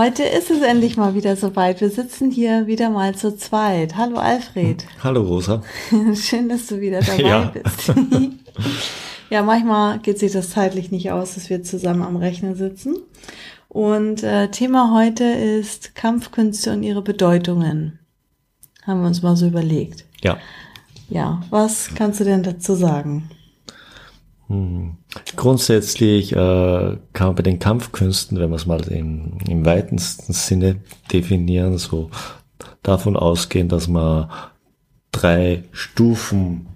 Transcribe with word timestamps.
Heute 0.00 0.22
ist 0.22 0.50
es 0.50 0.62
endlich 0.62 0.96
mal 0.96 1.14
wieder 1.14 1.36
soweit. 1.36 1.82
Wir 1.82 1.90
sitzen 1.90 2.30
hier 2.30 2.66
wieder 2.66 2.88
mal 2.88 3.14
zu 3.14 3.36
zweit. 3.36 3.98
Hallo 3.98 4.16
Alfred. 4.16 4.86
Hallo 5.04 5.20
Rosa. 5.20 5.62
Schön, 6.14 6.48
dass 6.48 6.68
du 6.68 6.80
wieder 6.80 7.02
dabei 7.02 7.22
ja. 7.22 7.44
bist. 7.52 7.92
ja, 9.28 9.42
manchmal 9.42 9.98
geht 9.98 10.18
sich 10.18 10.32
das 10.32 10.48
zeitlich 10.52 10.90
nicht 10.90 11.10
aus, 11.10 11.34
dass 11.34 11.50
wir 11.50 11.62
zusammen 11.62 12.00
am 12.00 12.16
Rechner 12.16 12.54
sitzen. 12.54 12.96
Und 13.68 14.22
äh, 14.22 14.50
Thema 14.50 14.90
heute 14.94 15.24
ist 15.24 15.94
Kampfkünste 15.94 16.72
und 16.72 16.82
ihre 16.82 17.02
Bedeutungen. 17.02 17.98
Haben 18.84 19.02
wir 19.02 19.06
uns 19.06 19.20
mal 19.20 19.36
so 19.36 19.48
überlegt. 19.48 20.06
Ja. 20.22 20.38
Ja, 21.10 21.42
was 21.50 21.94
kannst 21.94 22.20
du 22.20 22.24
denn 22.24 22.42
dazu 22.42 22.74
sagen? 22.74 23.28
Hm. 24.46 24.96
Grundsätzlich 25.34 26.32
äh, 26.32 26.36
kann 27.12 27.26
man 27.26 27.34
bei 27.34 27.42
den 27.42 27.58
Kampfkünsten, 27.58 28.38
wenn 28.38 28.50
wir 28.50 28.56
es 28.56 28.66
mal 28.66 28.80
im, 28.88 29.38
im 29.48 29.64
weitesten 29.64 30.32
Sinne 30.32 30.76
definieren, 31.12 31.78
so 31.78 32.10
davon 32.82 33.16
ausgehen, 33.16 33.68
dass 33.68 33.88
man 33.88 34.30
drei 35.10 35.64
Stufen 35.72 36.66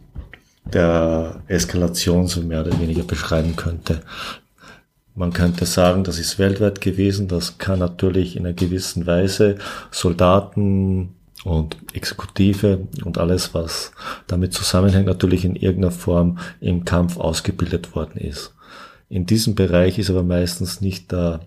der 0.65 1.43
Eskalation 1.47 2.27
so 2.27 2.41
mehr 2.43 2.63
oder 2.63 2.79
weniger 2.81 3.05
beschreiben 3.05 3.55
könnte. 3.55 4.01
Man 5.15 5.33
könnte 5.33 5.65
sagen, 5.65 6.03
das 6.03 6.19
ist 6.19 6.41
weltweit 6.41 6.81
gewesen, 6.81 7.29
das 7.29 7.59
kann 7.59 7.79
natürlich 7.79 8.37
in 8.37 8.45
einer 8.45 8.55
gewissen 8.55 9.07
Weise 9.07 9.59
Soldaten 9.93 11.15
und 11.45 11.77
Exekutive 11.93 12.89
und 13.05 13.19
alles, 13.19 13.55
was 13.55 13.93
damit 14.27 14.53
zusammenhängt, 14.55 15.07
natürlich 15.07 15.45
in 15.45 15.57
irgendeiner 15.57 15.93
Form 15.93 16.39
im 16.61 16.85
Kampf 16.85 17.19
ausgebildet 17.19 17.95
worden 17.95 18.19
ist. 18.19 18.55
In 19.09 19.27
diesem 19.27 19.55
Bereich 19.55 19.99
ist 19.99 20.11
aber 20.11 20.23
meistens 20.23 20.81
nicht 20.81 21.13
der 21.13 21.41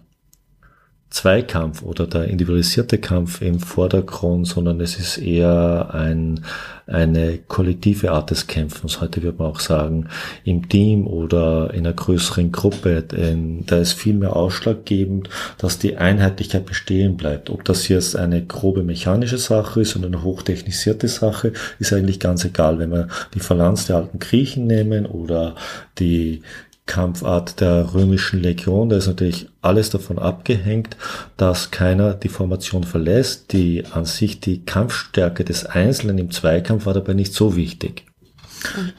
Zweikampf 1.09 1.83
oder 1.83 2.05
der 2.05 2.25
individualisierte 2.25 2.97
Kampf 2.97 3.41
im 3.41 3.59
Vordergrund, 3.59 4.45
sondern 4.45 4.81
es 4.81 4.99
ist 4.99 5.17
eher 5.17 5.89
ein, 5.93 6.41
eine 6.85 7.37
kollektive 7.47 8.11
Art 8.11 8.29
des 8.29 8.47
Kämpfens. 8.47 8.99
Heute 8.99 9.23
wird 9.23 9.39
man 9.39 9.47
auch 9.47 9.61
sagen, 9.61 10.09
im 10.43 10.67
Team 10.67 11.07
oder 11.07 11.73
in 11.73 11.85
einer 11.85 11.93
größeren 11.93 12.51
Gruppe. 12.51 13.03
Denn 13.03 13.65
da 13.65 13.77
ist 13.77 13.93
viel 13.93 14.15
mehr 14.15 14.35
ausschlaggebend, 14.35 15.29
dass 15.57 15.79
die 15.79 15.95
Einheitlichkeit 15.95 16.65
bestehen 16.65 17.15
bleibt. 17.15 17.49
Ob 17.49 17.63
das 17.63 17.87
jetzt 17.87 18.17
eine 18.17 18.45
grobe 18.45 18.83
mechanische 18.83 19.37
Sache 19.37 19.81
ist 19.81 19.95
oder 19.95 20.07
eine 20.07 20.23
hochtechnisierte 20.23 21.07
Sache, 21.07 21.53
ist 21.79 21.93
eigentlich 21.93 22.19
ganz 22.19 22.43
egal. 22.43 22.79
Wenn 22.79 22.91
wir 22.91 23.07
die 23.33 23.39
Phalanx 23.39 23.87
der 23.87 23.95
alten 23.95 24.19
Griechen 24.19 24.67
nehmen 24.67 25.05
oder 25.05 25.55
die 25.99 26.41
Kampfart 26.87 27.61
der 27.61 27.93
römischen 27.93 28.41
Legion. 28.41 28.89
Da 28.89 28.97
ist 28.97 29.07
natürlich 29.07 29.49
alles 29.61 29.91
davon 29.91 30.17
abgehängt, 30.17 30.97
dass 31.37 31.69
keiner 31.69 32.13
die 32.15 32.29
Formation 32.29 32.83
verlässt. 32.83 33.53
Die 33.53 33.85
an 33.91 34.05
sich 34.05 34.39
die 34.39 34.65
Kampfstärke 34.65 35.43
des 35.43 35.65
Einzelnen 35.65 36.17
im 36.17 36.31
Zweikampf 36.31 36.87
war 36.87 36.95
dabei 36.95 37.13
nicht 37.13 37.33
so 37.33 37.55
wichtig. 37.55 38.05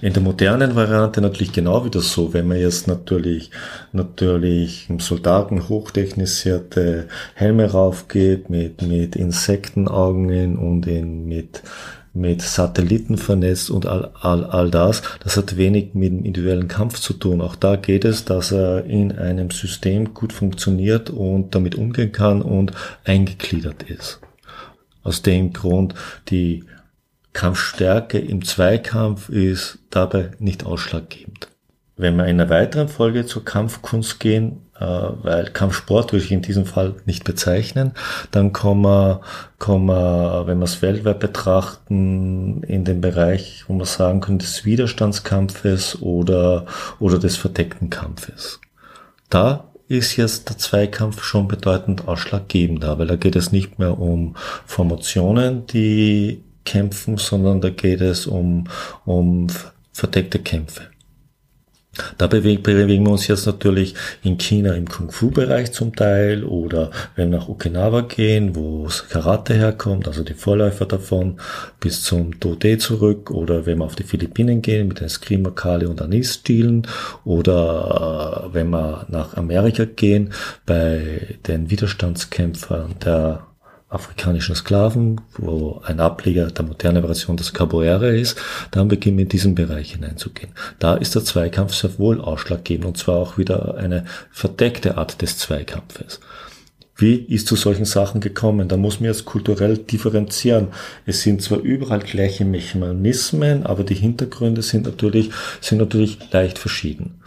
In 0.01 0.13
der 0.13 0.23
modernen 0.23 0.77
Variante 0.77 1.21
natürlich 1.21 1.53
genau 1.53 1.85
wieder 1.85 2.01
so, 2.01 2.33
wenn 2.33 2.47
man 2.47 2.59
jetzt 2.59 2.87
natürlich, 2.87 3.51
natürlich 3.93 4.89
Soldaten 4.99 5.69
hochtechnisierte 5.69 7.09
Helme 7.35 7.71
raufgeht 7.71 8.51
mit, 8.51 8.83
mit 8.83 9.17
Insektenaugen 9.17 10.57
und 10.57 10.87
in, 10.87 11.27
mit 11.27 11.63
mit 12.19 12.43
Satelliten 12.43 13.17
vernetzt 13.17 13.71
und 13.71 13.87
all, 13.87 14.11
all, 14.21 14.45
all 14.45 14.71
das. 14.71 15.03
Das 15.23 15.37
hat 15.37 15.57
wenig 15.57 15.95
mit 15.95 16.13
dem 16.13 16.25
individuellen 16.25 16.69
Kampf 16.69 17.01
zu 17.01 17.13
tun. 17.15 17.41
Auch 17.41 17.57
da 17.57 17.77
geht 17.77 18.05
es, 18.05 18.25
dass 18.25 18.53
er 18.53 18.85
in 18.85 19.13
einem 19.13 19.51
System 19.51 20.15
gut 20.15 20.33
funktioniert 20.33 21.11
und 21.11 21.55
damit 21.55 21.77
umgehen 21.77 22.13
kann 22.13 22.43
und 22.43 22.73
eingegliedert 23.05 23.85
ist. 23.85 24.21
Aus 25.03 25.23
dem 25.23 25.53
Grund, 25.53 25.95
die 26.29 26.65
Kampfstärke 27.33 28.19
im 28.19 28.45
Zweikampf 28.45 29.29
ist 29.29 29.79
dabei 29.91 30.33
nicht 30.39 30.67
ausschlaggebend. 30.67 31.49
Wenn 31.99 32.17
wir 32.17 32.25
in 32.27 32.41
einer 32.41 32.49
weiteren 32.49 32.89
Folge 32.89 33.27
zur 33.27 33.45
Kampfkunst 33.45 34.21
gehen, 34.21 34.63
äh, 34.79 34.85
weil 34.85 35.51
Kampfsport 35.51 36.13
würde 36.13 36.25
ich 36.25 36.31
in 36.31 36.43
diesem 36.43 36.65
Fall 36.65 36.95
nicht 37.05 37.25
bezeichnen. 37.25 37.93
Dann 38.31 38.53
kommen 38.53 38.83
wir, 38.83 39.21
kommen 39.59 39.87
wir, 39.87 40.47
wenn 40.47 40.59
wir 40.59 40.65
es 40.65 40.81
weltweit 40.81 41.19
betrachten, 41.19 42.63
in 42.63 42.85
den 42.85 43.01
Bereich, 43.01 43.65
wo 43.67 43.75
man 43.75 43.87
sagen 43.87 44.21
kann, 44.21 44.39
des 44.39 44.65
Widerstandskampfes 44.65 46.01
oder, 46.01 46.67
oder 47.01 47.19
des 47.19 47.37
verdeckten 47.37 47.91
Kampfes. 47.91 48.61
Da 49.29 49.65
ist 49.89 50.17
jetzt 50.17 50.49
der 50.49 50.59
Zweikampf 50.59 51.23
schon 51.25 51.49
bedeutend 51.49 52.07
ausschlaggebender, 52.07 52.99
weil 52.99 53.07
da 53.07 53.17
geht 53.17 53.37
es 53.37 53.53
nicht 53.53 53.79
mehr 53.79 53.99
um 53.99 54.37
Formationen, 54.67 55.67
die 55.67 56.45
kämpfen, 56.65 57.17
sondern 57.17 57.61
da 57.61 57.71
geht 57.71 58.03
es 58.03 58.27
um, 58.27 58.65
um 59.07 59.49
verdeckte 59.93 60.39
Kämpfe. 60.39 60.83
Da 62.17 62.27
bewegen, 62.27 62.63
bewegen 62.63 63.05
wir 63.05 63.13
uns 63.13 63.27
jetzt 63.27 63.47
natürlich 63.47 63.95
in 64.23 64.39
China 64.39 64.75
im 64.75 64.89
Kung-Fu-Bereich 64.89 65.73
zum 65.73 65.95
Teil 65.95 66.45
oder 66.45 66.91
wenn 67.17 67.31
wir 67.31 67.39
nach 67.39 67.49
Okinawa 67.49 68.03
gehen, 68.03 68.55
wo 68.55 68.89
Karate 69.09 69.55
herkommt, 69.55 70.09
also 70.09 70.23
die 70.23 70.35
Vorläufer 70.35 70.87
davon, 70.87 71.41
bis 71.81 72.03
zum 72.03 72.39
Do-De 72.39 72.79
zurück 72.79 73.31
oder 73.31 73.67
wenn 73.67 73.79
wir 73.79 73.85
auf 73.85 73.97
die 73.97 74.05
Philippinen 74.05 74.63
gehen 74.63 74.89
mit 74.89 75.01
den 75.01 75.09
Screamer, 75.09 75.51
Kali 75.51 75.87
und 75.87 76.03
Anis-Stilen 76.03 76.87
oder 77.25 78.47
äh, 78.49 78.55
wenn 78.55 78.71
wir 78.71 79.07
nach 79.09 79.37
Amerika 79.37 79.85
gehen 79.85 80.33
bei 80.67 81.37
den 81.47 81.71
Widerstandskämpfern 81.71 82.95
der 83.05 83.48
afrikanischen 83.89 84.55
Sklaven, 84.55 85.21
wo 85.39 85.81
ein 85.85 85.99
Ableger 85.99 86.51
der 86.51 86.65
modernen 86.65 87.05
Version 87.05 87.39
des 87.39 87.55
Capoeira 87.55 88.09
ist, 88.09 88.39
dann 88.71 88.89
beginnen 88.89 89.17
wir 89.17 89.23
in 89.23 89.31
diesen 89.31 89.55
Bereich 89.55 89.93
hineinzugehen. 89.93 90.53
Da 90.79 90.95
ist 90.95 91.15
der 91.15 91.25
Zweikampf 91.25 91.75
sehr 91.75 91.99
wohl 91.99 92.21
ausschlaggebend 92.21 92.87
und 92.87 92.99
zwar 92.99 93.17
auch 93.17 93.39
wieder 93.39 93.77
eine 93.77 94.05
verdeckte 94.31 94.99
Art 94.99 95.23
des 95.23 95.39
Zweikampfes. 95.39 96.21
Wie 96.97 97.15
ist 97.15 97.47
zu 97.47 97.55
solchen 97.55 97.85
Sachen 97.85 98.21
gekommen? 98.21 98.69
Da 98.69 98.77
muss 98.77 98.99
man 98.99 99.09
jetzt 99.09 99.25
kulturell 99.25 99.79
differenzieren. 99.79 100.69
Es 101.07 101.23
sind 101.23 101.41
zwar 101.41 101.61
überall 101.61 102.01
gleiche 102.01 102.45
Mechanismen, 102.45 103.65
aber 103.65 103.85
die 103.85 103.95
Hintergründe 103.95 104.63
sind 104.63 104.85
natürlich, 104.85 105.31
sind 105.61 105.79
natürlich 105.79 106.19
leicht 106.33 106.59
verschieden. 106.59 107.21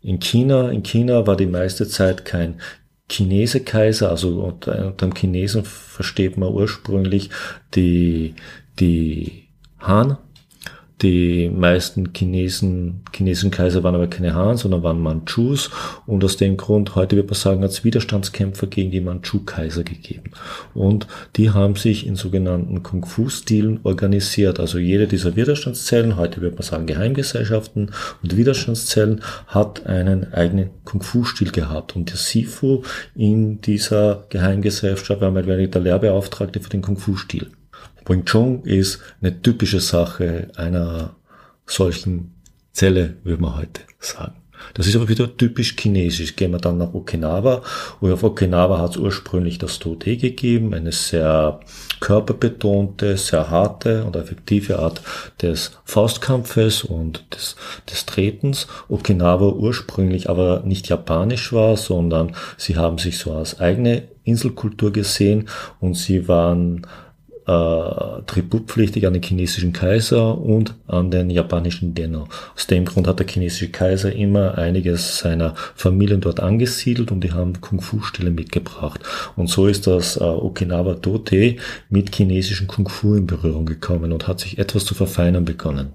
In 0.00 0.20
China, 0.20 0.70
in 0.70 0.82
China 0.82 1.26
war 1.26 1.36
die 1.36 1.46
meiste 1.46 1.88
Zeit 1.88 2.24
kein 2.24 2.60
Chinese-Kaiser, 3.10 4.08
also 4.08 4.40
unter, 4.40 4.86
unter 4.86 5.06
dem 5.06 5.14
Chinesen 5.14 5.64
versteht 5.64 6.36
man 6.36 6.50
ursprünglich 6.50 7.30
die, 7.74 8.34
die 8.78 9.48
Han, 9.78 10.16
die 11.02 11.48
meisten 11.48 12.12
Chinesen, 12.14 13.00
chinesischen 13.14 13.50
Kaiser 13.50 13.82
waren 13.82 13.94
aber 13.94 14.06
keine 14.06 14.34
Han, 14.34 14.56
sondern 14.56 14.82
waren 14.82 15.00
Manchus. 15.00 15.70
Und 16.06 16.22
aus 16.24 16.36
dem 16.36 16.56
Grund, 16.56 16.94
heute 16.94 17.16
wird 17.16 17.28
man 17.28 17.34
sagen, 17.34 17.62
hat 17.62 17.70
es 17.70 17.84
Widerstandskämpfer 17.84 18.66
gegen 18.66 18.90
die 18.90 19.00
Manchu-Kaiser 19.00 19.82
gegeben. 19.82 20.30
Und 20.74 21.06
die 21.36 21.50
haben 21.50 21.76
sich 21.76 22.06
in 22.06 22.16
sogenannten 22.16 22.82
Kung-Fu-Stilen 22.82 23.80
organisiert. 23.84 24.60
Also 24.60 24.78
jede 24.78 25.06
dieser 25.06 25.36
Widerstandszellen, 25.36 26.16
heute 26.16 26.40
wird 26.40 26.54
man 26.54 26.62
sagen 26.62 26.86
Geheimgesellschaften 26.86 27.90
und 28.22 28.36
Widerstandszellen, 28.36 29.22
hat 29.46 29.86
einen 29.86 30.32
eigenen 30.32 30.70
Kung-Fu-Stil 30.84 31.50
gehabt. 31.50 31.96
Und 31.96 32.10
der 32.10 32.16
Sifu 32.16 32.82
in 33.14 33.60
dieser 33.60 34.24
Geheimgesellschaft 34.28 35.20
war 35.20 35.30
der 35.30 35.80
Lehrbeauftragte 35.80 36.60
für 36.60 36.70
den 36.70 36.82
Kung-Fu-Stil. 36.82 37.50
Wing 38.06 38.24
Chun 38.24 38.62
ist 38.64 39.00
eine 39.20 39.40
typische 39.42 39.80
Sache 39.80 40.48
einer 40.56 41.16
solchen 41.66 42.34
Zelle, 42.72 43.16
würde 43.24 43.42
man 43.42 43.56
heute 43.56 43.82
sagen. 43.98 44.40
Das 44.74 44.86
ist 44.86 44.96
aber 44.96 45.08
wieder 45.08 45.36
typisch 45.36 45.74
chinesisch. 45.78 46.36
Gehen 46.36 46.52
wir 46.52 46.58
dann 46.58 46.78
nach 46.78 46.94
Okinawa. 46.94 47.62
Und 48.00 48.12
auf 48.12 48.22
Okinawa 48.22 48.78
hat 48.78 48.90
es 48.90 48.96
ursprünglich 48.96 49.58
das 49.58 49.78
Tote 49.78 50.16
gegeben, 50.16 50.74
eine 50.74 50.92
sehr 50.92 51.60
körperbetonte, 52.00 53.16
sehr 53.16 53.50
harte 53.50 54.04
und 54.04 54.16
effektive 54.16 54.78
Art 54.78 55.00
des 55.42 55.72
Faustkampfes 55.84 56.84
und 56.84 57.24
des, 57.34 57.56
des 57.90 58.06
Tretens. 58.06 58.66
Okinawa 58.88 59.48
ursprünglich 59.48 60.28
aber 60.28 60.62
nicht 60.64 60.88
japanisch 60.88 61.52
war, 61.52 61.76
sondern 61.76 62.32
sie 62.56 62.76
haben 62.76 62.98
sich 62.98 63.18
so 63.18 63.32
als 63.32 63.60
eigene 63.60 64.08
Inselkultur 64.24 64.92
gesehen 64.92 65.48
und 65.80 65.94
sie 65.94 66.28
waren 66.28 66.86
äh, 67.50 68.22
tributpflichtig 68.26 69.06
an 69.06 69.14
den 69.14 69.22
chinesischen 69.22 69.72
Kaiser 69.72 70.38
und 70.38 70.74
an 70.86 71.10
den 71.10 71.30
japanischen 71.30 71.94
Denno. 71.94 72.28
Aus 72.54 72.68
dem 72.68 72.84
Grund 72.84 73.08
hat 73.08 73.18
der 73.18 73.26
chinesische 73.26 73.70
Kaiser 73.70 74.12
immer 74.12 74.56
einiges 74.56 75.18
seiner 75.18 75.54
Familien 75.74 76.20
dort 76.20 76.38
angesiedelt 76.38 77.10
und 77.10 77.24
die 77.24 77.32
haben 77.32 77.60
Kung-Fu-Stile 77.60 78.30
mitgebracht. 78.30 79.00
Und 79.36 79.48
so 79.48 79.66
ist 79.66 79.88
das 79.88 80.16
äh, 80.16 80.22
Okinawa 80.22 80.94
Dote 80.94 81.56
mit 81.88 82.14
chinesischen 82.14 82.68
Kung-Fu 82.68 83.14
in 83.14 83.26
Berührung 83.26 83.66
gekommen 83.66 84.12
und 84.12 84.28
hat 84.28 84.38
sich 84.38 84.58
etwas 84.58 84.84
zu 84.84 84.94
verfeinern 84.94 85.44
begonnen 85.44 85.94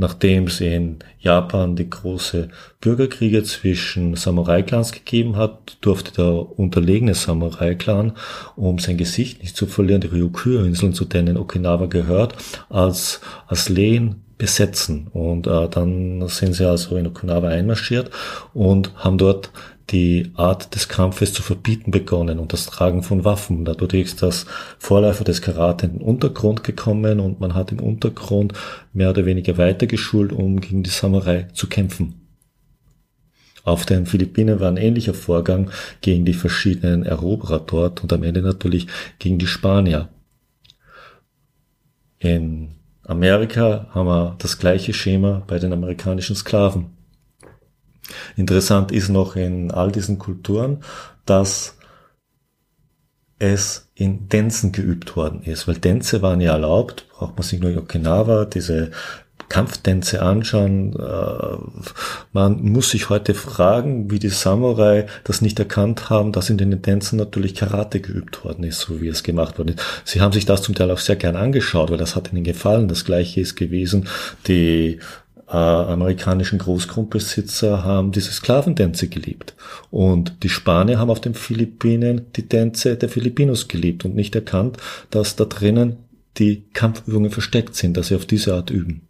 nachdem 0.00 0.44
es 0.44 0.62
in 0.62 0.98
Japan 1.18 1.76
die 1.76 1.88
große 1.88 2.48
Bürgerkriege 2.80 3.42
zwischen 3.44 4.16
Samurai-Clans 4.16 4.92
gegeben 4.92 5.36
hat, 5.36 5.76
durfte 5.82 6.12
der 6.12 6.58
unterlegene 6.58 7.14
Samurai-Clan, 7.14 8.12
um 8.56 8.78
sein 8.78 8.96
Gesicht 8.96 9.42
nicht 9.42 9.56
zu 9.56 9.66
verlieren, 9.66 10.00
die 10.00 10.06
Ryukyu-Inseln, 10.06 10.94
zu 10.94 11.04
denen 11.04 11.36
Okinawa 11.36 11.84
gehört, 11.84 12.34
als, 12.70 13.20
als 13.46 13.68
Lehen 13.68 14.22
besetzen. 14.40 15.08
Und 15.12 15.46
äh, 15.46 15.68
dann 15.68 16.26
sind 16.28 16.54
sie 16.54 16.68
also 16.68 16.96
in 16.96 17.06
Okinawa 17.06 17.48
einmarschiert 17.48 18.10
und 18.52 18.92
haben 18.96 19.18
dort 19.18 19.52
die 19.90 20.30
Art 20.34 20.74
des 20.74 20.88
Kampfes 20.88 21.32
zu 21.32 21.42
verbieten 21.42 21.90
begonnen 21.90 22.38
und 22.38 22.52
das 22.52 22.66
Tragen 22.66 23.02
von 23.02 23.24
Waffen. 23.24 23.64
Dadurch 23.64 23.94
ist 23.94 24.22
das 24.22 24.46
Vorläufer 24.78 25.24
des 25.24 25.42
Karate 25.42 25.86
in 25.86 25.98
den 25.98 26.02
Untergrund 26.02 26.64
gekommen 26.64 27.20
und 27.20 27.40
man 27.40 27.54
hat 27.54 27.70
im 27.70 27.80
Untergrund 27.80 28.54
mehr 28.92 29.10
oder 29.10 29.26
weniger 29.26 29.58
weitergeschult, 29.58 30.32
um 30.32 30.60
gegen 30.60 30.82
die 30.82 30.90
Samurai 30.90 31.48
zu 31.52 31.68
kämpfen. 31.68 32.14
Auf 33.62 33.84
den 33.84 34.06
Philippinen 34.06 34.58
war 34.58 34.68
ein 34.68 34.78
ähnlicher 34.78 35.12
Vorgang 35.12 35.70
gegen 36.00 36.24
die 36.24 36.32
verschiedenen 36.32 37.04
Eroberer 37.04 37.60
dort 37.60 38.02
und 38.02 38.12
am 38.12 38.22
Ende 38.22 38.40
natürlich 38.40 38.86
gegen 39.18 39.38
die 39.38 39.46
Spanier. 39.46 40.08
In 42.18 42.79
Amerika 43.04 43.86
haben 43.90 44.06
wir 44.06 44.36
das 44.38 44.58
gleiche 44.58 44.92
Schema 44.92 45.42
bei 45.46 45.58
den 45.58 45.72
amerikanischen 45.72 46.36
Sklaven. 46.36 46.96
Interessant 48.36 48.92
ist 48.92 49.08
noch 49.08 49.36
in 49.36 49.70
all 49.70 49.92
diesen 49.92 50.18
Kulturen, 50.18 50.82
dass 51.24 51.76
es 53.38 53.90
in 53.94 54.28
Tänzen 54.28 54.72
geübt 54.72 55.16
worden 55.16 55.42
ist, 55.42 55.66
weil 55.66 55.76
Tänze 55.76 56.20
waren 56.22 56.40
ja 56.40 56.52
erlaubt, 56.52 57.06
braucht 57.10 57.36
man 57.36 57.42
sich 57.42 57.58
nur 57.58 57.70
in 57.70 57.78
Okinawa 57.78 58.44
diese 58.44 58.90
Kampftänze 59.50 60.22
anschauen. 60.22 60.94
Äh, 60.94 62.16
man 62.32 62.62
muss 62.62 62.90
sich 62.90 63.10
heute 63.10 63.34
fragen, 63.34 64.10
wie 64.10 64.18
die 64.18 64.30
Samurai 64.30 65.06
das 65.24 65.42
nicht 65.42 65.58
erkannt 65.58 66.08
haben, 66.08 66.32
dass 66.32 66.48
in 66.48 66.56
den 66.56 66.80
Tänzen 66.80 67.18
natürlich 67.18 67.54
Karate 67.54 68.00
geübt 68.00 68.42
worden 68.44 68.64
ist, 68.64 68.80
so 68.80 69.02
wie 69.02 69.08
es 69.08 69.22
gemacht 69.22 69.58
worden 69.58 69.74
ist. 69.74 69.84
Sie 70.06 70.22
haben 70.22 70.32
sich 70.32 70.46
das 70.46 70.62
zum 70.62 70.74
Teil 70.74 70.90
auch 70.90 70.98
sehr 70.98 71.16
gern 71.16 71.36
angeschaut, 71.36 71.90
weil 71.90 71.98
das 71.98 72.16
hat 72.16 72.32
ihnen 72.32 72.44
gefallen. 72.44 72.88
Das 72.88 73.04
gleiche 73.04 73.42
ist 73.42 73.56
gewesen, 73.56 74.08
die 74.46 75.00
äh, 75.48 75.56
amerikanischen 75.56 76.60
Großgrundbesitzer 76.60 77.84
haben 77.84 78.12
diese 78.12 78.30
Sklaventänze 78.30 79.08
geliebt. 79.08 79.54
Und 79.90 80.44
die 80.44 80.48
Spanier 80.48 81.00
haben 81.00 81.10
auf 81.10 81.20
den 81.20 81.34
Philippinen 81.34 82.26
die 82.36 82.46
Tänze 82.46 82.96
der 82.96 83.08
Filipinos 83.08 83.66
geliebt 83.66 84.04
und 84.04 84.14
nicht 84.14 84.36
erkannt, 84.36 84.76
dass 85.10 85.34
da 85.34 85.44
drinnen 85.44 85.96
die 86.38 86.62
Kampfübungen 86.72 87.32
versteckt 87.32 87.74
sind, 87.74 87.96
dass 87.96 88.08
sie 88.08 88.14
auf 88.14 88.26
diese 88.26 88.54
Art 88.54 88.70
üben. 88.70 89.09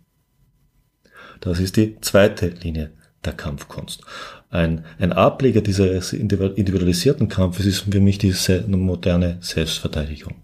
Das 1.40 1.58
ist 1.58 1.76
die 1.76 2.00
zweite 2.00 2.48
Linie 2.48 2.90
der 3.24 3.32
Kampfkunst. 3.32 4.02
Ein, 4.50 4.84
ein 4.98 5.12
Ableger 5.12 5.60
dieses 5.60 6.12
individualisierten 6.12 7.28
Kampfes 7.28 7.66
ist 7.66 7.80
für 7.90 8.00
mich 8.00 8.18
diese 8.18 8.64
moderne 8.68 9.38
Selbstverteidigung. 9.40 10.34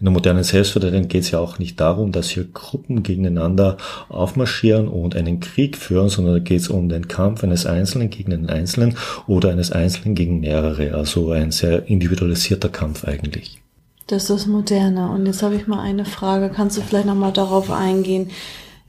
In 0.00 0.06
der 0.06 0.12
modernen 0.12 0.42
Selbstverteidigung 0.42 1.08
geht 1.08 1.24
es 1.24 1.30
ja 1.30 1.38
auch 1.38 1.58
nicht 1.58 1.78
darum, 1.78 2.10
dass 2.10 2.30
hier 2.30 2.44
Gruppen 2.44 3.02
gegeneinander 3.02 3.76
aufmarschieren 4.08 4.88
und 4.88 5.14
einen 5.14 5.40
Krieg 5.40 5.76
führen, 5.76 6.08
sondern 6.08 6.34
da 6.34 6.40
geht 6.40 6.62
es 6.62 6.68
um 6.68 6.88
den 6.88 7.06
Kampf 7.06 7.44
eines 7.44 7.66
Einzelnen 7.66 8.10
gegen 8.10 8.32
einen 8.32 8.48
Einzelnen 8.48 8.96
oder 9.26 9.50
eines 9.50 9.70
Einzelnen 9.70 10.14
gegen 10.14 10.40
mehrere. 10.40 10.94
Also 10.94 11.30
ein 11.30 11.50
sehr 11.52 11.86
individualisierter 11.86 12.68
Kampf 12.68 13.04
eigentlich. 13.04 13.60
Das 14.06 14.24
ist 14.24 14.30
das 14.30 14.46
Moderne. 14.46 15.10
Und 15.10 15.26
jetzt 15.26 15.42
habe 15.42 15.54
ich 15.54 15.68
mal 15.68 15.80
eine 15.80 16.04
Frage. 16.04 16.50
Kannst 16.50 16.76
du 16.76 16.80
vielleicht 16.80 17.06
nochmal 17.06 17.32
darauf 17.32 17.70
eingehen? 17.70 18.30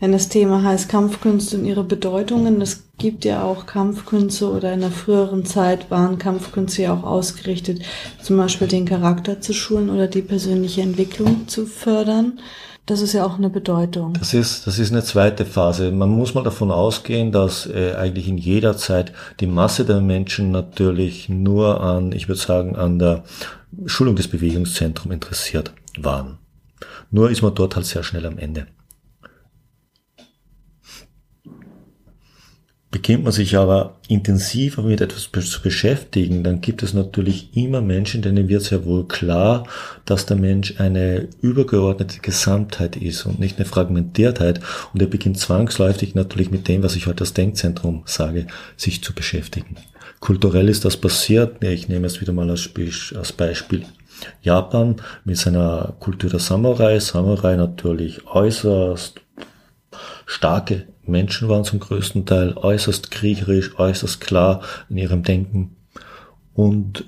Wenn 0.02 0.12
das 0.12 0.30
Thema 0.30 0.64
heißt 0.64 0.90
Kampfkünste 0.90 1.58
und 1.58 1.66
ihre 1.66 1.84
Bedeutungen. 1.84 2.60
Es 2.60 2.84
gibt 2.98 3.24
ja 3.24 3.44
auch 3.44 3.68
Kampfkünste 3.68 4.50
oder 4.52 4.74
in 4.74 4.82
der 4.82 4.90
früheren 4.90 5.46
Zeit 5.46 5.92
waren 5.92 6.18
Kampfkünste 6.18 6.82
ja 6.82 6.94
auch 6.94 7.04
ausgerichtet, 7.04 7.84
zum 8.20 8.36
Beispiel 8.36 8.68
den 8.68 8.86
Charakter 8.86 9.40
zu 9.40 9.54
schulen 9.54 9.92
oder 9.92 10.08
die 10.08 10.24
persönliche 10.24 10.82
Entwicklung 10.82 11.48
zu 11.48 11.68
fördern. 11.68 12.40
Das 12.88 13.02
ist 13.02 13.14
ja 13.14 13.24
auch 13.24 13.38
eine 13.38 13.52
Bedeutung. 13.52 14.14
Das 14.14 14.34
ist, 14.34 14.66
das 14.66 14.80
ist 14.80 14.92
eine 14.92 15.04
zweite 15.04 15.46
Phase. 15.46 15.92
Man 15.92 16.10
muss 16.10 16.34
mal 16.34 16.44
davon 16.44 16.72
ausgehen, 16.72 17.32
dass 17.32 17.68
äh, 17.68 17.94
eigentlich 17.94 18.28
in 18.28 18.40
jeder 18.40 18.76
Zeit 18.76 19.14
die 19.40 19.46
Masse 19.46 19.86
der 19.86 20.02
Menschen 20.02 20.50
natürlich 20.50 21.30
nur 21.30 21.80
an, 21.80 22.12
ich 22.12 22.28
würde 22.28 22.42
sagen, 22.42 22.76
an 22.76 22.98
der 22.98 23.24
Schulung 23.86 24.16
des 24.16 24.28
Bewegungszentrums 24.28 25.14
interessiert 25.14 25.74
waren. 26.00 26.40
Nur 27.12 27.30
ist 27.30 27.44
man 27.44 27.54
dort 27.54 27.76
halt 27.76 27.86
sehr 27.86 28.02
schnell 28.02 28.26
am 28.26 28.40
Ende. 28.40 28.66
Beginnt 32.92 33.24
man 33.24 33.32
sich 33.32 33.56
aber 33.56 33.96
intensiver 34.10 34.84
mit 34.84 35.00
etwas 35.00 35.32
zu 35.32 35.62
beschäftigen, 35.62 36.44
dann 36.44 36.60
gibt 36.60 36.84
es 36.84 36.94
natürlich 36.94 37.56
immer 37.56 37.80
Menschen, 37.80 38.22
denen 38.22 38.50
wird 38.50 38.64
sehr 38.64 38.84
wohl 38.84 39.08
klar, 39.08 39.66
dass 40.04 40.26
der 40.26 40.36
Mensch 40.36 40.76
eine 40.78 41.30
übergeordnete 41.42 42.20
Gesamtheit 42.20 42.98
ist 42.98 43.26
und 43.26 43.40
nicht 43.40 43.58
eine 43.58 43.66
Fragmentiertheit. 43.66 44.60
Und 44.94 45.02
er 45.02 45.08
beginnt 45.08 45.40
zwangsläufig 45.40 46.16
natürlich 46.16 46.52
mit 46.52 46.68
dem, 46.68 46.84
was 46.84 46.98
ich 46.98 47.08
heute 47.08 47.22
als 47.22 47.34
Denkzentrum 47.34 48.04
sage, 48.06 48.48
sich 48.76 49.02
zu 49.02 49.14
beschäftigen. 49.14 49.78
Kulturell 50.20 50.68
ist 50.68 50.84
das 50.84 50.98
passiert. 50.98 51.64
Ich 51.64 51.88
nehme 51.88 52.08
es 52.08 52.20
wieder 52.20 52.34
mal 52.34 52.50
als 52.50 53.32
Beispiel 53.38 53.86
Japan 54.42 54.98
mit 55.24 55.38
seiner 55.38 55.96
Kultur 56.02 56.30
der 56.30 56.42
Samurai. 56.42 57.00
Samurai 57.00 57.56
natürlich 57.56 58.28
äußerst 58.28 59.22
starke 60.26 60.88
Menschen 61.06 61.50
waren 61.50 61.64
zum 61.64 61.80
größten 61.80 62.26
Teil 62.26 62.54
äußerst 62.56 63.12
kriecherisch, 63.12 63.78
äußerst 63.78 64.22
klar 64.22 64.62
in 64.90 64.98
ihrem 64.98 65.24
Denken 65.24 65.76
und 66.54 67.06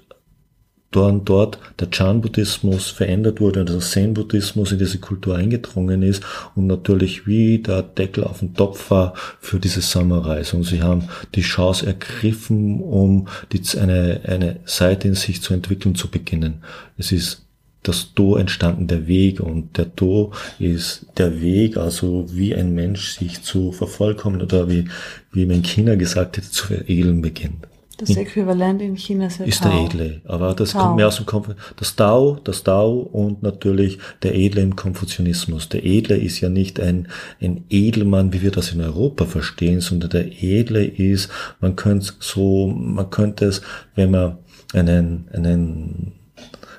dort, 0.95 1.27
dort 1.27 1.59
der 1.79 1.89
Chan-Buddhismus 1.89 2.89
verändert 2.89 3.41
wurde 3.41 3.61
und 3.61 3.69
der 3.69 3.79
Zen-Buddhismus 3.79 4.71
in 4.71 4.79
diese 4.79 4.99
Kultur 4.99 5.35
eingedrungen 5.35 6.01
ist 6.01 6.23
und 6.55 6.67
natürlich 6.67 7.27
wie 7.27 7.59
der 7.59 7.81
Deckel 7.81 8.23
auf 8.23 8.39
den 8.39 8.53
Topf 8.53 8.89
war 8.91 9.13
für 9.39 9.59
diese 9.59 9.81
Samurais. 9.81 10.53
Und 10.53 10.63
sie 10.63 10.81
haben 10.81 11.09
die 11.35 11.41
Chance 11.41 11.85
ergriffen, 11.85 12.81
um 12.81 13.27
die, 13.51 13.61
eine, 13.77 14.21
eine 14.25 14.59
Seite 14.65 15.07
in 15.07 15.15
sich 15.15 15.41
zu 15.41 15.53
entwickeln 15.53 15.95
zu 15.95 16.09
beginnen. 16.09 16.63
Es 16.97 17.11
ist 17.11 17.45
das 17.83 18.13
Do 18.13 18.35
entstanden 18.35 18.87
der 18.87 19.07
Weg 19.07 19.39
und 19.39 19.77
der 19.77 19.85
Do 19.85 20.31
ist 20.59 21.05
der 21.17 21.41
Weg, 21.41 21.77
also 21.77 22.25
wie 22.31 22.55
ein 22.55 22.73
Mensch 22.73 23.17
sich 23.17 23.43
zu 23.43 23.71
vervollkommen 23.71 24.41
oder 24.41 24.69
wie, 24.69 24.85
wie 25.31 25.45
mein 25.45 25.63
China 25.63 25.95
gesagt 25.95 26.37
hätte, 26.37 26.49
zu 26.49 26.67
veredeln 26.67 27.21
beginnt. 27.21 27.67
Das 27.97 28.09
Äquivalent 28.17 28.81
in 28.81 28.97
China 28.97 29.27
ist, 29.27 29.39
ja 29.39 29.45
ist 29.45 29.63
der 29.63 29.71
Edle. 29.71 30.21
Aber 30.25 30.55
das 30.55 30.71
Tao. 30.71 30.81
kommt 30.81 30.95
mehr 30.95 31.07
aus 31.07 31.17
dem 31.17 31.25
Konf 31.25 31.49
das 31.75 31.95
Tao, 31.95 32.39
das 32.43 32.63
Tao 32.63 32.99
und 32.99 33.43
natürlich 33.43 33.99
der 34.23 34.35
Edle 34.35 34.61
im 34.61 34.75
Konfuzianismus. 34.75 35.69
Der 35.69 35.85
Edle 35.85 36.17
ist 36.17 36.41
ja 36.41 36.49
nicht 36.49 36.79
ein, 36.79 37.07
ein 37.39 37.65
Edelmann, 37.69 38.33
wie 38.33 38.41
wir 38.41 38.51
das 38.51 38.71
in 38.71 38.81
Europa 38.81 39.25
verstehen, 39.25 39.79
sondern 39.79 40.09
der 40.09 40.43
Edle 40.43 40.83
ist, 40.83 41.29
man 41.59 41.75
könnte 41.75 42.13
so, 42.19 42.67
man 42.67 43.09
könnte 43.11 43.45
es, 43.45 43.61
wenn 43.95 44.11
man 44.11 44.37
einen, 44.73 45.27
einen 45.31 46.13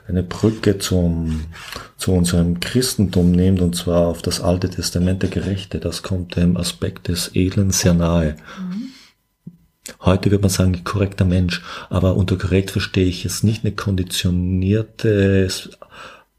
eine 0.06 0.22
Brücke 0.22 0.78
zum, 0.78 1.44
zu 1.96 2.12
unserem 2.12 2.60
Christentum 2.60 3.30
nimmt, 3.30 3.60
und 3.60 3.74
zwar 3.74 4.06
auf 4.06 4.22
das 4.22 4.40
Alte 4.40 4.68
Testament 4.68 5.22
der 5.22 5.30
Gerechte. 5.30 5.80
Das 5.80 6.02
kommt 6.02 6.36
dem 6.36 6.56
Aspekt 6.56 7.08
des 7.08 7.30
Edlen 7.34 7.70
sehr 7.70 7.94
nahe. 7.94 8.36
Mhm. 8.58 8.84
Heute 10.00 10.30
wird 10.30 10.42
man 10.42 10.50
sagen, 10.50 10.84
korrekter 10.84 11.24
Mensch, 11.24 11.62
aber 11.90 12.16
unter 12.16 12.36
korrekt 12.36 12.70
verstehe 12.70 13.06
ich 13.06 13.24
jetzt 13.24 13.44
nicht 13.44 13.64
eine 13.64 13.74
konditionierte 13.74 15.48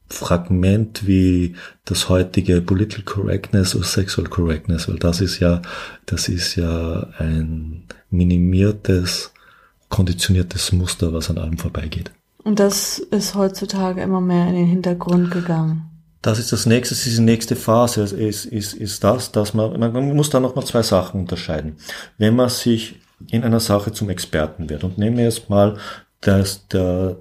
Fragment 0.08 1.08
wie 1.08 1.56
das 1.84 2.10
heutige 2.10 2.62
Political 2.62 3.04
Correctness 3.04 3.76
oder 3.76 3.86
Sexual 3.86 4.28
Correctness, 4.28 4.88
weil 4.88 4.98
das 4.98 5.22
ist 5.22 5.40
ja, 5.40 5.62
das 6.06 6.30
ist 6.30 6.56
ja 6.56 7.08
ein 7.18 7.84
minimiertes, 8.12 9.32
konditioniertes 9.90 10.72
Muster, 10.72 11.14
was 11.14 11.30
an 11.30 11.38
allem 11.38 11.58
vorbeigeht. 11.58 12.12
Und 12.46 12.60
das 12.60 13.00
ist 13.00 13.36
heutzutage 13.36 14.02
immer 14.02 14.22
mehr 14.22 14.48
in 14.48 14.56
den 14.56 14.68
Hintergrund 14.68 15.32
gegangen. 15.32 15.90
Das 16.22 16.40
ist 16.40 16.54
das 16.54 16.66
nächste, 16.66 16.96
diese 16.96 17.22
nächste 17.22 17.56
Phase 17.56 18.02
ist, 18.02 18.46
ist, 18.46 18.74
ist 18.74 19.04
das, 19.04 19.32
dass 19.32 19.54
man, 19.54 19.78
man 19.80 20.16
muss 20.16 20.30
da 20.30 20.40
nochmal 20.40 20.66
zwei 20.66 20.82
Sachen 20.82 21.20
unterscheiden. 21.20 21.76
Wenn 22.18 22.36
man 22.36 22.50
sich 22.50 23.02
in 23.30 23.44
einer 23.44 23.60
Sache 23.60 23.92
zum 23.92 24.10
Experten 24.10 24.70
wird 24.70 24.84
und 24.84 24.98
nehmen 24.98 25.18
wir 25.18 25.26
jetzt 25.26 25.50
mal 25.50 25.78
dass 26.26 26.68
der, 26.68 27.18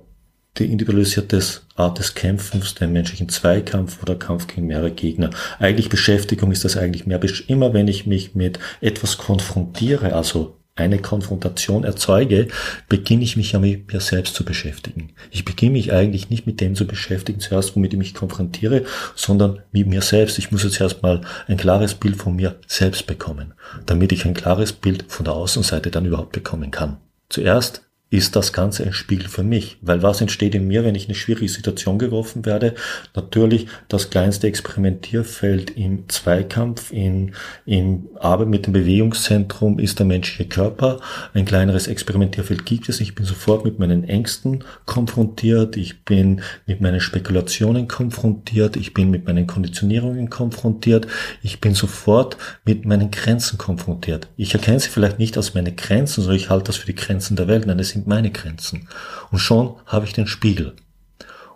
die 0.57 0.66
individualisierte 0.66 1.43
Art 1.75 1.99
des 1.99 2.14
Kämpfens, 2.14 2.75
den 2.75 2.93
menschlichen 2.93 3.28
Zweikampf 3.28 4.02
oder 4.02 4.14
Kampf 4.14 4.47
gegen 4.47 4.66
mehrere 4.66 4.93
Gegner. 4.93 5.31
Eigentlich 5.59 5.88
Beschäftigung 5.88 6.52
ist 6.52 6.64
das 6.64 6.76
eigentlich 6.76 7.07
mehr, 7.07 7.21
immer 7.49 7.75
wenn 7.75 7.88
ich 7.88 8.07
mich 8.07 8.35
mit 8.35 8.59
etwas 8.81 9.19
konfrontiere, 9.19 10.14
also 10.14 10.57
eine 10.76 10.99
Konfrontation 10.99 11.85
erzeuge, 11.85 12.49
beginne 12.88 13.23
ich 13.23 13.37
mich 13.37 13.52
ja 13.52 13.61
mit 13.61 13.93
mir 13.93 14.00
selbst 14.00 14.35
zu 14.35 14.45
beschäftigen. 14.45 15.12
Ich 15.31 15.45
beginne 15.45 15.73
mich 15.73 15.93
eigentlich 15.93 16.31
nicht 16.31 16.47
mit 16.47 16.61
dem 16.61 16.75
zu 16.75 16.87
beschäftigen, 16.87 17.38
zuerst 17.38 17.76
womit 17.76 17.93
ich 17.93 17.99
mich 17.99 18.14
konfrontiere, 18.14 18.85
sondern 19.14 19.61
mit 19.71 19.87
mir 19.87 20.02
selbst. 20.02 20.38
Ich 20.38 20.50
muss 20.50 20.64
jetzt 20.64 20.81
erstmal 20.81 21.21
ein 21.47 21.59
klares 21.59 21.95
Bild 21.95 22.16
von 22.16 22.35
mir 22.35 22.57
selbst 22.66 23.07
bekommen, 23.07 23.54
damit 23.87 24.11
ich 24.11 24.25
ein 24.25 24.35
klares 24.35 24.73
Bild 24.73 25.04
von 25.09 25.25
der 25.25 25.35
Außenseite 25.35 25.93
dann 25.93 26.07
überhaupt 26.07 26.33
bekommen 26.33 26.73
kann. 26.73 26.97
Zuerst 27.28 27.83
ist 28.14 28.37
das 28.37 28.52
Ganze 28.52 28.85
ein 28.85 28.92
Spiegel 28.92 29.26
für 29.26 29.42
mich. 29.42 29.76
Weil 29.83 30.04
was 30.04 30.21
entsteht 30.21 30.54
in 30.54 30.68
mir, 30.68 30.85
wenn 30.85 30.94
ich 30.94 31.04
in 31.04 31.09
eine 31.09 31.16
schwierige 31.16 31.49
Situation 31.49 31.99
geworfen 31.99 32.47
werde? 32.47 32.75
Natürlich 33.16 33.66
das 33.88 34.09
kleinste 34.09 34.47
Experimentierfeld 34.47 35.73
im 35.73 36.09
Zweikampf, 36.09 36.92
in, 36.92 37.33
im 37.66 38.06
Arbeit 38.21 38.47
mit 38.47 38.66
dem 38.66 38.73
Bewegungszentrum 38.73 39.80
ist 39.80 39.99
der 39.99 40.06
menschliche 40.06 40.49
Körper. 40.49 41.00
Ein 41.33 41.44
kleineres 41.44 41.88
Experimentierfeld 41.88 42.64
gibt 42.64 42.88
es. 42.88 43.00
Ich 43.00 43.16
bin 43.16 43.26
sofort 43.26 43.64
mit 43.64 43.80
meinen 43.80 44.04
Ängsten 44.04 44.62
konfrontiert. 44.87 45.76
Ich 45.76 46.04
bin 46.04 46.40
mit 46.66 46.80
meinen 46.80 47.00
Spekulationen 47.00 47.88
konfrontiert. 47.88 48.76
Ich 48.76 48.94
bin 48.94 49.11
mit 49.11 49.26
meinen 49.26 49.49
Konditionierungen 49.49 50.30
konfrontiert. 50.30 51.09
Ich 51.42 51.61
bin 51.61 51.75
sofort 51.75 52.37
mit 52.64 52.85
meinen 52.85 53.11
Grenzen 53.11 53.59
konfrontiert. 53.59 54.28
Ich 54.37 54.54
erkenne 54.54 54.78
sie 54.78 54.88
vielleicht 54.88 55.18
nicht 55.18 55.37
als 55.37 55.54
meine 55.54 55.73
Grenzen, 55.73 56.23
sondern 56.23 56.37
ich 56.37 56.49
halte 56.49 56.66
das 56.66 56.76
für 56.76 56.87
die 56.87 56.94
Grenzen 56.94 57.35
der 57.35 57.49
Welt. 57.49 57.66
Nein, 57.66 57.80
es 57.80 57.88
sind 57.88 58.03
sind 58.04 58.08
meine 58.08 58.30
Grenzen. 58.30 58.88
Und 59.30 59.38
schon 59.38 59.76
habe 59.87 60.04
ich 60.04 60.12
den 60.12 60.26
Spiegel. 60.26 60.75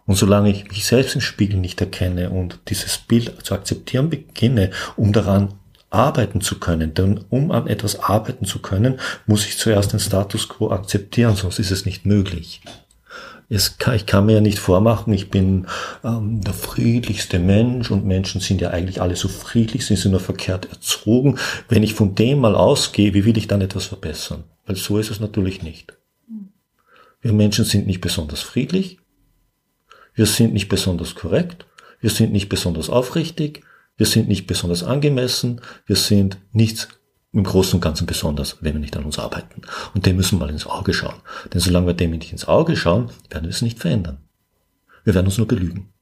Und 0.06 0.16
solange 0.16 0.50
ich 0.50 0.68
mich 0.68 0.86
selbst 0.86 1.14
im 1.14 1.20
Spiegel 1.20 1.58
nicht 1.58 1.80
erkenne 1.80 2.30
und 2.30 2.58
dieses 2.68 2.96
Bild 2.96 3.44
zu 3.44 3.54
akzeptieren 3.54 4.08
beginne, 4.08 4.70
um 4.96 5.12
daran 5.12 5.54
arbeiten 5.90 6.40
zu 6.40 6.58
können, 6.58 6.94
denn 6.94 7.20
um 7.30 7.50
an 7.50 7.66
etwas 7.66 8.00
arbeiten 8.00 8.46
zu 8.46 8.60
können, 8.60 8.98
muss 9.26 9.46
ich 9.46 9.58
zuerst 9.58 9.92
den 9.92 10.00
Status 10.00 10.48
quo 10.48 10.70
akzeptieren, 10.70 11.36
sonst 11.36 11.58
ist 11.58 11.70
es 11.70 11.86
nicht 11.86 12.06
möglich. 12.06 12.62
Kann, 13.78 13.94
ich 13.94 14.04
kann 14.04 14.26
mir 14.26 14.34
ja 14.34 14.40
nicht 14.42 14.58
vormachen, 14.58 15.14
ich 15.14 15.30
bin 15.30 15.66
ähm, 16.04 16.42
der 16.42 16.52
friedlichste 16.52 17.38
Mensch 17.38 17.90
und 17.90 18.04
Menschen 18.04 18.42
sind 18.42 18.60
ja 18.60 18.70
eigentlich 18.70 19.00
alle 19.00 19.16
so 19.16 19.28
friedlich, 19.28 19.86
sie 19.86 19.96
sind 19.96 20.10
nur 20.10 20.20
verkehrt 20.20 20.66
erzogen. 20.70 21.38
Wenn 21.68 21.82
ich 21.82 21.94
von 21.94 22.14
dem 22.14 22.40
mal 22.40 22.54
ausgehe, 22.54 23.14
wie 23.14 23.24
will 23.24 23.38
ich 23.38 23.48
dann 23.48 23.62
etwas 23.62 23.86
verbessern? 23.86 24.44
Weil 24.66 24.76
so 24.76 24.98
ist 24.98 25.10
es 25.10 25.18
natürlich 25.18 25.62
nicht. 25.62 25.97
Wir 27.20 27.32
Menschen 27.32 27.64
sind 27.64 27.86
nicht 27.86 28.00
besonders 28.00 28.40
friedlich, 28.40 28.98
wir 30.14 30.26
sind 30.26 30.52
nicht 30.52 30.68
besonders 30.68 31.14
korrekt, 31.14 31.66
wir 32.00 32.10
sind 32.10 32.32
nicht 32.32 32.48
besonders 32.48 32.90
aufrichtig, 32.90 33.64
wir 33.96 34.06
sind 34.06 34.28
nicht 34.28 34.46
besonders 34.46 34.84
angemessen, 34.84 35.60
wir 35.86 35.96
sind 35.96 36.38
nichts 36.52 36.88
im 37.32 37.44
Großen 37.44 37.74
und 37.74 37.80
Ganzen 37.80 38.06
besonders, 38.06 38.58
wenn 38.60 38.74
wir 38.74 38.80
nicht 38.80 38.96
an 38.96 39.04
uns 39.04 39.18
arbeiten. 39.18 39.62
Und 39.94 40.06
dem 40.06 40.16
müssen 40.16 40.38
wir 40.38 40.46
mal 40.46 40.52
ins 40.52 40.66
Auge 40.66 40.94
schauen. 40.94 41.20
Denn 41.52 41.60
solange 41.60 41.88
wir 41.88 41.94
dem 41.94 42.12
nicht 42.12 42.32
ins 42.32 42.46
Auge 42.46 42.76
schauen, 42.76 43.10
werden 43.28 43.44
wir 43.44 43.50
es 43.50 43.62
nicht 43.62 43.78
verändern. 43.78 44.18
Wir 45.04 45.14
werden 45.14 45.26
uns 45.26 45.38
nur 45.38 45.48
belügen. 45.48 45.92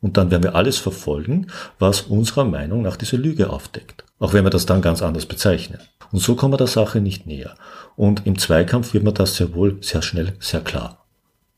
Und 0.00 0.16
dann 0.16 0.30
werden 0.30 0.42
wir 0.42 0.54
alles 0.54 0.78
verfolgen, 0.78 1.46
was 1.78 2.02
unserer 2.02 2.44
Meinung 2.44 2.82
nach 2.82 2.96
diese 2.96 3.16
Lüge 3.16 3.50
aufdeckt. 3.50 4.04
Auch 4.18 4.32
wenn 4.32 4.44
wir 4.44 4.50
das 4.50 4.66
dann 4.66 4.82
ganz 4.82 5.02
anders 5.02 5.26
bezeichnen. 5.26 5.80
Und 6.12 6.20
so 6.20 6.34
kommen 6.34 6.52
wir 6.52 6.58
der 6.58 6.66
Sache 6.66 7.00
nicht 7.00 7.26
näher. 7.26 7.54
Und 7.96 8.26
im 8.26 8.38
Zweikampf 8.38 8.92
wird 8.94 9.04
mir 9.04 9.12
das 9.12 9.36
sehr 9.36 9.54
wohl 9.54 9.78
sehr 9.82 10.02
schnell 10.02 10.34
sehr 10.40 10.60
klar. 10.60 11.06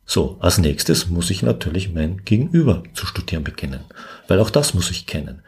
So, 0.05 0.37
als 0.41 0.59
nächstes 0.59 1.09
muss 1.09 1.31
ich 1.31 1.43
natürlich 1.43 1.93
mein 1.93 2.25
Gegenüber 2.25 2.83
zu 2.93 3.07
studieren 3.07 3.45
beginnen, 3.45 3.81
weil 4.29 4.41
auch 4.41 4.51
das 4.51 4.75
muss 4.75 4.91
ich 4.91 5.07
kennen. 5.07 5.43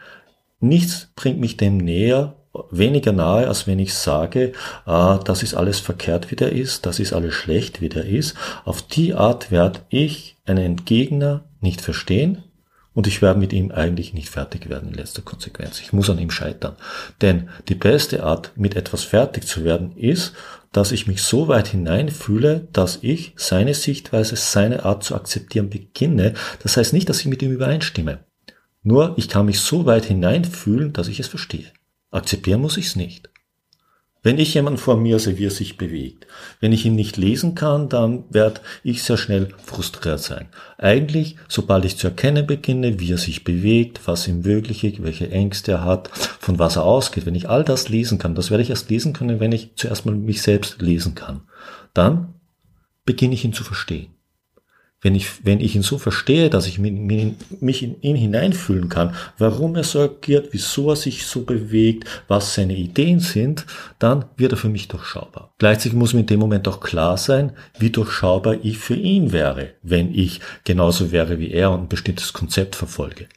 Nichts 0.59 1.09
bringt 1.15 1.39
mich 1.39 1.57
dem 1.57 1.77
näher, 1.77 2.35
weniger 2.71 3.11
nahe, 3.11 3.47
als 3.47 3.67
wenn 3.67 3.79
ich 3.79 3.93
sage, 3.93 4.53
ah, 4.85 5.19
das 5.23 5.43
ist 5.43 5.53
alles 5.53 5.79
verkehrt, 5.79 6.31
wie 6.31 6.35
der 6.35 6.53
ist, 6.53 6.85
das 6.85 6.99
ist 6.99 7.13
alles 7.13 7.33
schlecht, 7.33 7.81
wie 7.81 7.89
der 7.89 8.05
ist. 8.05 8.35
Auf 8.63 8.81
die 8.81 9.13
Art 9.13 9.51
werde 9.51 9.81
ich 9.89 10.37
einen 10.45 10.85
Gegner 10.85 11.43
nicht 11.59 11.81
verstehen, 11.81 12.43
und 12.95 13.07
ich 13.07 13.21
werde 13.21 13.39
mit 13.39 13.53
ihm 13.53 13.71
eigentlich 13.71 14.13
nicht 14.13 14.29
fertig 14.29 14.69
werden 14.69 14.89
in 14.89 14.95
letzter 14.95 15.21
Konsequenz. 15.21 15.81
Ich 15.81 15.93
muss 15.93 16.09
an 16.09 16.17
ihm 16.17 16.31
scheitern. 16.31 16.77
Denn 17.21 17.49
die 17.67 17.75
beste 17.75 18.23
Art, 18.23 18.53
mit 18.55 18.75
etwas 18.75 19.03
fertig 19.03 19.45
zu 19.45 19.63
werden, 19.63 19.95
ist, 19.97 20.33
dass 20.71 20.93
ich 20.93 21.05
mich 21.05 21.21
so 21.21 21.47
weit 21.49 21.67
hineinfühle, 21.67 22.67
dass 22.71 22.99
ich 23.01 23.33
seine 23.35 23.73
Sichtweise, 23.73 24.37
seine 24.37 24.85
Art 24.85 25.03
zu 25.03 25.13
akzeptieren 25.13 25.69
beginne. 25.69 26.33
Das 26.63 26.77
heißt 26.77 26.93
nicht, 26.93 27.09
dass 27.09 27.19
ich 27.19 27.27
mit 27.27 27.41
ihm 27.41 27.51
übereinstimme. 27.51 28.19
Nur 28.81 29.13
ich 29.17 29.27
kann 29.27 29.45
mich 29.45 29.59
so 29.59 29.85
weit 29.85 30.05
hineinfühlen, 30.05 30.93
dass 30.93 31.09
ich 31.09 31.19
es 31.19 31.27
verstehe. 31.27 31.71
Akzeptieren 32.11 32.61
muss 32.61 32.77
ich 32.77 32.87
es 32.87 32.95
nicht. 32.95 33.29
Wenn 34.25 34.39
ich 34.39 34.55
jemanden 34.55 34.79
vor 34.79 34.97
mir 34.97 35.19
sehe, 35.19 35.37
wie 35.37 35.45
er 35.45 35.51
sich 35.51 35.77
bewegt, 35.77 36.25
wenn 36.59 36.71
ich 36.71 36.83
ihn 36.83 36.95
nicht 36.95 37.15
lesen 37.15 37.53
kann, 37.53 37.89
dann 37.89 38.23
werde 38.31 38.59
ich 38.81 39.03
sehr 39.03 39.17
schnell 39.17 39.49
frustriert 39.63 40.19
sein. 40.19 40.47
Eigentlich, 40.79 41.35
sobald 41.47 41.85
ich 41.85 41.97
zu 41.97 42.07
erkennen 42.07 42.47
beginne, 42.47 42.99
wie 42.99 43.11
er 43.11 43.19
sich 43.19 43.43
bewegt, 43.43 44.01
was 44.05 44.27
ihm 44.27 44.43
wirklich 44.43 44.83
ist, 44.83 45.03
welche 45.03 45.29
Ängste 45.29 45.73
er 45.73 45.85
hat, 45.85 46.09
von 46.39 46.57
was 46.57 46.75
er 46.75 46.85
ausgeht, 46.85 47.27
wenn 47.27 47.35
ich 47.35 47.49
all 47.49 47.63
das 47.63 47.87
lesen 47.87 48.17
kann, 48.17 48.33
das 48.33 48.49
werde 48.49 48.63
ich 48.63 48.71
erst 48.71 48.89
lesen 48.89 49.13
können, 49.13 49.39
wenn 49.39 49.51
ich 49.51 49.75
zuerst 49.75 50.07
mal 50.07 50.15
mich 50.15 50.41
selbst 50.41 50.81
lesen 50.81 51.13
kann. 51.13 51.41
Dann 51.93 52.33
beginne 53.05 53.35
ich 53.35 53.45
ihn 53.45 53.53
zu 53.53 53.63
verstehen 53.63 54.14
wenn 55.05 55.13
ich, 55.13 55.45
wenn 55.45 55.59
ich 55.59 55.75
ihn 55.75 55.83
so 55.83 55.99
verstehe, 55.99 56.49
dass 56.49 56.65
ich 56.65 56.79
mich 56.79 57.83
in 57.83 58.01
ihn 58.01 58.15
hineinfühlen 58.15 58.89
kann, 58.89 59.13
warum 59.37 59.75
er 59.75 59.83
so 59.83 60.01
agiert, 60.01 60.47
wieso 60.49 60.89
er 60.89 60.95
sich 60.95 61.27
so 61.27 61.43
bewegt, 61.43 62.05
was 62.27 62.55
seine 62.55 62.75
Ideen 62.75 63.19
sind, 63.19 63.67
dann 63.99 64.25
wird 64.35 64.53
er 64.53 64.57
für 64.57 64.67
mich 64.67 64.87
durchschaubar. 64.87 65.53
Gleichzeitig 65.59 65.93
muss 65.93 66.15
mir 66.15 66.21
in 66.21 66.25
dem 66.25 66.39
Moment 66.39 66.67
auch 66.67 66.79
klar 66.79 67.17
sein, 67.17 67.51
wie 67.77 67.91
durchschaubar 67.91 68.57
ich 68.63 68.79
für 68.79 68.95
ihn 68.95 69.31
wäre, 69.31 69.73
wenn 69.83 70.11
ich 70.11 70.39
genauso 70.63 71.11
wäre 71.11 71.37
wie 71.37 71.51
er 71.51 71.69
und 71.69 71.81
ein 71.81 71.87
bestimmtes 71.87 72.33
Konzept 72.33 72.75
verfolge. 72.75 73.27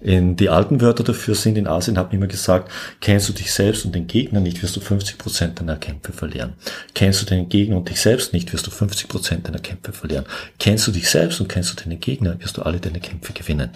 In 0.00 0.36
die 0.36 0.48
alten 0.48 0.80
Wörter 0.80 1.04
dafür 1.04 1.34
sind 1.34 1.58
in 1.58 1.66
Asien, 1.66 1.98
hat 1.98 2.08
man 2.08 2.16
immer 2.16 2.26
gesagt, 2.26 2.70
kennst 3.00 3.28
du 3.28 3.34
dich 3.34 3.52
selbst 3.52 3.84
und 3.84 3.94
den 3.94 4.06
Gegner 4.06 4.40
nicht, 4.40 4.62
wirst 4.62 4.76
du 4.76 4.80
50 4.80 5.18
Prozent 5.18 5.60
deiner 5.60 5.76
Kämpfe 5.76 6.12
verlieren. 6.12 6.54
Kennst 6.94 7.20
du 7.20 7.26
den 7.26 7.50
Gegner 7.50 7.76
und 7.76 7.88
dich 7.88 8.00
selbst 8.00 8.32
nicht, 8.32 8.52
wirst 8.52 8.66
du 8.66 8.70
50 8.70 9.08
Prozent 9.08 9.46
deiner 9.46 9.58
Kämpfe 9.58 9.92
verlieren. 9.92 10.24
Kennst 10.58 10.86
du 10.86 10.92
dich 10.92 11.10
selbst 11.10 11.40
und 11.40 11.48
kennst 11.48 11.72
du 11.72 11.84
deine 11.84 11.98
Gegner, 11.98 12.40
wirst 12.40 12.56
du 12.56 12.62
alle 12.62 12.80
deine 12.80 13.00
Kämpfe 13.00 13.34
gewinnen. 13.34 13.70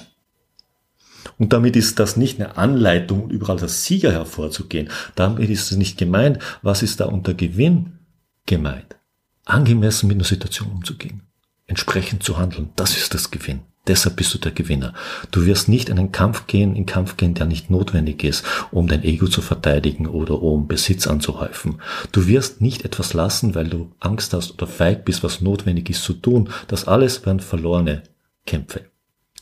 Und 1.38 1.52
damit 1.52 1.76
ist 1.76 1.98
das 1.98 2.16
nicht 2.16 2.40
eine 2.40 2.56
Anleitung, 2.56 3.28
überall 3.28 3.60
als 3.60 3.84
Sieger 3.84 4.12
hervorzugehen. 4.12 4.88
Damit 5.14 5.50
ist 5.50 5.70
es 5.70 5.76
nicht 5.76 5.98
gemeint. 5.98 6.38
Was 6.62 6.82
ist 6.82 7.00
da 7.00 7.06
unter 7.06 7.34
Gewinn 7.34 7.98
gemeint? 8.46 8.96
Angemessen 9.44 10.06
mit 10.06 10.16
einer 10.16 10.24
Situation 10.24 10.70
umzugehen. 10.70 11.22
Entsprechend 11.66 12.22
zu 12.22 12.38
handeln. 12.38 12.70
Das 12.76 12.96
ist 12.96 13.14
das 13.14 13.30
Gewinn. 13.30 13.60
Deshalb 13.86 14.16
bist 14.16 14.32
du 14.32 14.38
der 14.38 14.52
Gewinner. 14.52 14.94
Du 15.30 15.44
wirst 15.44 15.68
nicht 15.68 15.90
in 15.90 15.98
einen 15.98 16.12
Kampf 16.12 16.46
gehen, 16.46 16.74
in 16.74 16.86
Kampf 16.86 17.18
gehen, 17.18 17.34
der 17.34 17.44
nicht 17.44 17.70
notwendig 17.70 18.24
ist, 18.24 18.44
um 18.70 18.88
dein 18.88 19.04
Ego 19.04 19.26
zu 19.26 19.42
verteidigen 19.42 20.06
oder 20.06 20.40
um 20.42 20.66
Besitz 20.66 21.06
anzuhäufen. 21.06 21.82
Du 22.10 22.26
wirst 22.26 22.62
nicht 22.62 22.84
etwas 22.86 23.12
lassen, 23.12 23.54
weil 23.54 23.68
du 23.68 23.92
Angst 24.00 24.32
hast 24.32 24.52
oder 24.52 24.66
feig 24.66 25.04
bist, 25.04 25.22
was 25.22 25.42
notwendig 25.42 25.90
ist 25.90 26.02
zu 26.02 26.14
tun. 26.14 26.48
Das 26.66 26.88
alles 26.88 27.26
werden 27.26 27.40
verlorene 27.40 28.04
Kämpfe. 28.46 28.86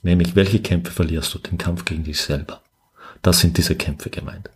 Nämlich, 0.03 0.35
welche 0.35 0.59
Kämpfe 0.59 0.91
verlierst 0.91 1.33
du? 1.35 1.39
Den 1.39 1.59
Kampf 1.59 1.85
gegen 1.85 2.03
dich 2.03 2.21
selber. 2.21 2.63
Das 3.23 3.39
sind 3.39 3.57
diese 3.57 3.77
Kämpfe 3.77 4.11
gemeint. 4.11 4.51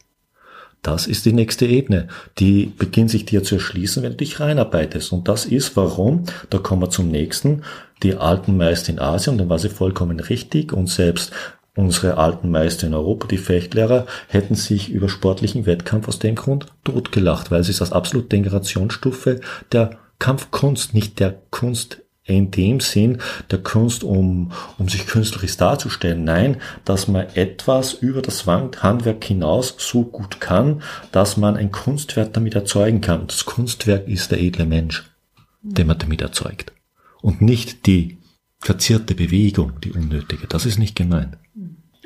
Das 0.82 1.06
ist 1.06 1.24
die 1.24 1.32
nächste 1.32 1.66
Ebene. 1.66 2.08
Die 2.38 2.66
beginnt 2.66 3.10
sich 3.10 3.24
dir 3.24 3.42
zu 3.42 3.56
erschließen, 3.56 4.02
wenn 4.02 4.12
du 4.12 4.18
dich 4.18 4.40
reinarbeitest. 4.40 5.12
Und 5.12 5.28
das 5.28 5.44
ist 5.44 5.76
warum, 5.76 6.24
da 6.50 6.58
kommen 6.58 6.82
wir 6.82 6.90
zum 6.90 7.08
nächsten, 7.08 7.62
die 8.02 8.16
alten 8.16 8.56
Meister 8.56 8.92
in 8.92 8.98
Asien, 8.98 9.38
dann 9.38 9.48
war 9.48 9.58
sie 9.58 9.68
vollkommen 9.68 10.20
richtig, 10.20 10.72
und 10.72 10.88
selbst 10.88 11.32
unsere 11.74 12.16
alten 12.16 12.50
Meister 12.50 12.86
in 12.86 12.94
Europa, 12.94 13.26
die 13.28 13.38
Fechtlehrer, 13.38 14.06
hätten 14.28 14.54
sich 14.54 14.90
über 14.90 15.08
sportlichen 15.08 15.66
Wettkampf 15.66 16.08
aus 16.08 16.18
dem 16.18 16.34
Grund 16.34 16.66
totgelacht, 16.84 17.50
weil 17.50 17.62
sie 17.64 17.70
es 17.72 17.80
als 17.80 17.92
absolute 17.92 18.28
Degenerationsstufe 18.28 19.40
der 19.72 19.98
Kampfkunst, 20.18 20.94
nicht 20.94 21.20
der 21.20 21.36
Kunst 21.50 22.02
in 22.24 22.50
dem 22.50 22.80
Sinn 22.80 23.18
der 23.50 23.62
Kunst, 23.62 24.02
um, 24.02 24.50
um 24.78 24.88
sich 24.88 25.06
künstlerisch 25.06 25.56
darzustellen. 25.56 26.24
Nein, 26.24 26.56
dass 26.84 27.06
man 27.06 27.26
etwas 27.34 27.92
über 27.92 28.20
das 28.20 28.46
Handwerk 28.46 29.22
hinaus 29.22 29.76
so 29.78 30.02
gut 30.04 30.40
kann, 30.40 30.82
dass 31.12 31.36
man 31.36 31.56
ein 31.56 31.70
Kunstwerk 31.70 32.32
damit 32.32 32.54
erzeugen 32.54 33.00
kann. 33.00 33.28
Das 33.28 33.44
Kunstwerk 33.44 34.08
ist 34.08 34.32
der 34.32 34.40
edle 34.40 34.66
Mensch, 34.66 35.04
den 35.62 35.86
man 35.86 35.98
damit 35.98 36.20
erzeugt. 36.20 36.72
Und 37.22 37.40
nicht 37.40 37.86
die 37.86 38.18
verzierte 38.58 39.14
Bewegung, 39.14 39.80
die 39.80 39.92
unnötige. 39.92 40.46
Das 40.46 40.66
ist 40.66 40.78
nicht 40.78 40.96
gemeint. 40.96 41.38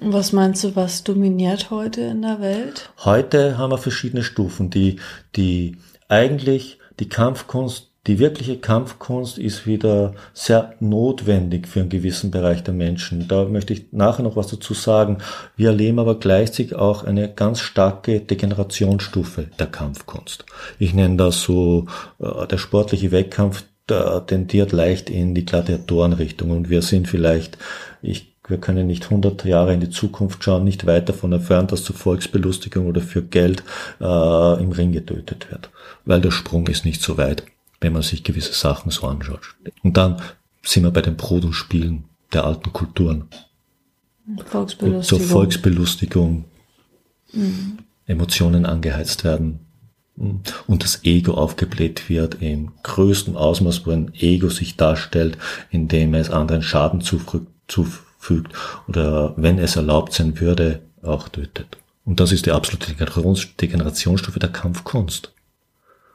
Was 0.03 0.33
meinst 0.33 0.65
du, 0.65 0.77
was 0.77 1.05
dominiert 1.05 1.71
heute 1.71 2.01
in 2.03 2.23
der 2.23 2.41
Welt? 2.41 2.91
Heute 3.05 3.59
haben 3.59 3.71
wir 3.71 3.79
verschiedene 3.79 4.23
Stufen, 4.23 4.71
die, 4.71 4.97
die 5.37 5.77
eigentlich 6.09 6.79
die 6.99 7.09
Kampfkunst 7.09 7.91
die 8.07 8.19
wirkliche 8.19 8.57
Kampfkunst 8.57 9.37
ist 9.37 9.67
wieder 9.67 10.15
sehr 10.33 10.75
notwendig 10.81 11.69
für 11.69 11.81
einen 11.81 11.91
gewissen 11.91 12.31
Bereich 12.31 12.63
der 12.63 12.73
Menschen. 12.73 13.29
Da 13.29 13.45
möchte 13.45 13.75
ich 13.75 13.93
nachher 13.93 14.23
noch 14.23 14.37
was 14.37 14.47
dazu 14.47 14.73
sagen. 14.73 15.19
Wir 15.55 15.69
erleben 15.69 15.99
aber 15.99 16.19
gleichzeitig 16.19 16.75
auch 16.75 17.05
eine 17.05 17.31
ganz 17.33 17.61
starke 17.61 18.21
Degenerationsstufe 18.21 19.49
der 19.59 19.67
Kampfkunst. 19.67 20.47
Ich 20.79 20.95
nenne 20.95 21.17
das 21.17 21.43
so, 21.43 21.87
äh, 22.19 22.47
der 22.47 22.57
sportliche 22.57 23.13
Wettkampf 23.13 23.65
tendiert 24.27 24.73
leicht 24.73 25.11
in 25.11 25.35
die 25.35 25.45
Gladiatorenrichtung 25.45 26.51
und 26.51 26.71
wir 26.71 26.83
sind 26.83 27.09
vielleicht, 27.09 27.59
ich 28.03 28.31
wir 28.49 28.59
können 28.59 28.89
nicht 28.89 29.05
100 29.05 29.45
Jahre 29.45 29.73
in 29.75 29.79
die 29.79 29.91
Zukunft 29.91 30.43
schauen, 30.43 30.65
nicht 30.65 30.85
weit 30.85 31.09
davon 31.09 31.33
entfernt, 31.33 31.71
dass 31.71 31.85
zur 31.85 31.95
Volksbelustigung 31.95 32.87
oder 32.89 33.01
für 33.01 33.23
Geld 33.23 33.63
äh, 34.01 34.61
im 34.61 34.73
Ring 34.73 34.91
getötet 34.91 35.53
wird, 35.53 35.71
weil 36.05 36.21
der 36.21 36.33
Sprung 36.33 36.67
ist 36.67 36.85
nicht 36.85 37.01
so 37.01 37.17
weit 37.17 37.45
wenn 37.81 37.93
man 37.93 38.03
sich 38.03 38.23
gewisse 38.23 38.53
Sachen 38.53 38.91
so 38.91 39.07
anschaut. 39.07 39.55
Und 39.83 39.97
dann 39.97 40.21
sind 40.63 40.85
wir 40.85 40.91
bei 40.91 41.03
den 41.03 41.17
Brot 41.17 41.45
und 41.45 41.55
Spielen 41.55 42.05
der 42.33 42.45
alten 42.45 42.73
Kulturen. 42.73 43.29
Volksbelustigung. 44.47 45.03
Zur 45.03 45.21
Volksbelustigung. 45.21 46.45
Mhm. 47.33 47.79
Emotionen 48.07 48.67
angeheizt 48.67 49.25
werden. 49.25 49.61
Und 50.21 50.85
das 50.85 51.05
Ego 51.05 51.33
aufgebläht 51.33 52.11
wird 52.11 52.43
im 52.43 52.73
größten 52.83 53.37
Ausmaß, 53.37 53.87
wo 53.87 53.91
ein 53.91 54.13
Ego 54.15 54.51
sich 54.51 54.77
darstellt, 54.77 55.39
indem 55.71 56.13
es 56.13 56.31
anderen 56.31 56.63
Schaden 56.63 57.01
zufügt 57.01 58.53
oder 58.87 59.33
wenn 59.37 59.59
es 59.59 59.77
erlaubt 59.77 60.13
sein 60.13 60.39
würde, 60.39 60.83
auch 61.03 61.29
tötet. 61.31 61.79
Und 62.05 62.21
das 62.21 62.33
ist 62.33 62.45
die 62.45 62.53
absolute 62.53 62.93
Degenerationsstufe 62.93 64.39
der 64.39 64.51
Kampfkunst. 64.51 65.33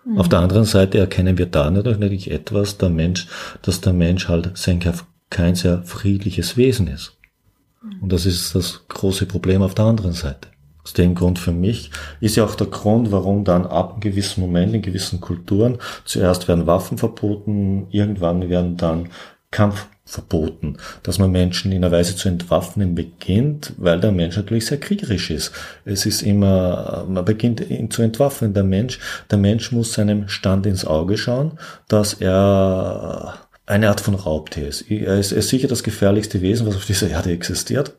Mhm. 0.05 0.19
Auf 0.19 0.29
der 0.29 0.39
anderen 0.39 0.65
Seite 0.65 0.99
erkennen 0.99 1.39
wir 1.39 1.47
da 1.47 1.71
natürlich 1.71 2.29
etwas, 2.29 2.77
der 2.77 2.89
Mensch, 2.89 3.27
dass 3.63 3.81
der 3.81 3.93
Mensch 3.93 4.27
halt 4.27 4.51
kein 5.31 5.55
sehr 5.55 5.81
friedliches 5.83 6.57
Wesen 6.57 6.87
ist. 6.87 7.13
Und 8.01 8.11
das 8.11 8.25
ist 8.25 8.53
das 8.53 8.81
große 8.87 9.25
Problem 9.25 9.61
auf 9.63 9.73
der 9.73 9.85
anderen 9.85 10.13
Seite. 10.13 10.49
Aus 10.85 10.93
dem 10.93 11.15
Grund 11.15 11.39
für 11.39 11.51
mich 11.51 11.89
ist 12.21 12.35
ja 12.35 12.45
auch 12.45 12.53
der 12.53 12.67
Grund, 12.67 13.11
warum 13.11 13.43
dann 13.43 13.65
ab 13.65 13.93
einem 13.93 14.01
gewissen 14.01 14.39
Moment 14.39 14.75
in 14.75 14.83
gewissen 14.83 15.19
Kulturen 15.19 15.79
zuerst 16.05 16.47
werden 16.47 16.67
Waffen 16.67 16.99
verboten, 16.99 17.87
irgendwann 17.89 18.49
werden 18.49 18.77
dann 18.77 19.09
Kampf 19.49 19.87
verboten, 20.05 20.77
dass 21.01 21.17
man 21.17 21.31
Menschen 21.31 21.71
in 21.71 21.83
einer 21.83 21.91
Weise 21.91 22.15
zu 22.15 22.29
entwaffnen 22.29 22.93
beginnt, 22.93 23.73
weil 23.77 23.99
der 23.99 24.11
Mensch 24.11 24.37
natürlich 24.37 24.67
sehr 24.67 24.79
kriegerisch 24.79 25.31
ist. 25.31 25.51
Es 25.85 26.05
ist 26.05 26.21
immer, 26.21 27.05
man 27.09 27.25
beginnt 27.25 27.67
ihn 27.67 27.89
zu 27.89 28.03
entwaffnen. 28.03 28.53
Der 28.53 28.63
Mensch, 28.63 28.99
der 29.31 29.39
Mensch 29.39 29.71
muss 29.71 29.93
seinem 29.93 30.27
Stand 30.27 30.67
ins 30.67 30.85
Auge 30.85 31.17
schauen, 31.17 31.53
dass 31.87 32.13
er 32.13 33.39
eine 33.65 33.89
Art 33.89 34.01
von 34.01 34.13
Raubtier 34.13 34.67
ist. 34.67 34.83
Er 34.91 35.17
ist, 35.17 35.31
er 35.31 35.39
ist 35.39 35.49
sicher 35.49 35.67
das 35.67 35.81
gefährlichste 35.81 36.41
Wesen, 36.41 36.67
was 36.67 36.75
auf 36.75 36.85
dieser 36.85 37.09
Erde 37.09 37.31
existiert. 37.31 37.95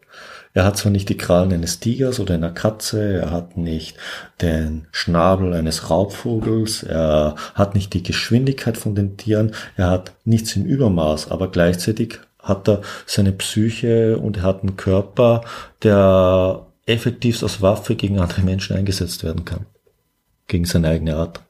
Er 0.57 0.65
hat 0.65 0.79
zwar 0.79 0.91
nicht 0.91 1.11
die 1.11 1.19
Krallen 1.19 1.53
eines 1.53 1.81
Tigers 1.81 2.19
oder 2.19 2.33
einer 2.33 2.51
Katze, 2.51 3.21
er 3.21 3.31
hat 3.31 3.59
nicht 3.59 3.99
den 4.41 4.87
Schnabel 4.91 5.53
eines 5.53 5.91
Raubvogels, 5.91 6.83
er 6.83 7.35
hat 7.55 7.75
nicht 7.75 7.93
die 7.93 8.03
Geschwindigkeit 8.03 8.79
von 8.79 8.95
den 8.95 9.19
Tieren, 9.19 9.53
er 9.77 9.91
hat 9.91 10.15
nichts 10.25 10.57
im 10.57 10.65
Übermaß, 10.65 11.31
aber 11.31 11.51
gleichzeitig 11.51 12.21
hat 12.39 12.71
er 12.71 12.81
seine 13.05 13.33
Psyche 13.33 14.17
und 14.17 14.39
er 14.39 14.43
hat 14.45 14.63
einen 14.63 14.79
Körper, 14.79 15.43
der 15.83 16.65
effektiv 16.87 17.43
als 17.43 17.61
Waffe 17.61 17.95
gegen 17.95 18.19
andere 18.19 18.41
Menschen 18.41 18.79
eingesetzt 18.79 19.25
werden 19.25 19.45
kann. 19.45 19.67
Gegen 20.47 20.65
seine 20.65 20.89
eigene 20.89 21.17
Art. 21.17 21.43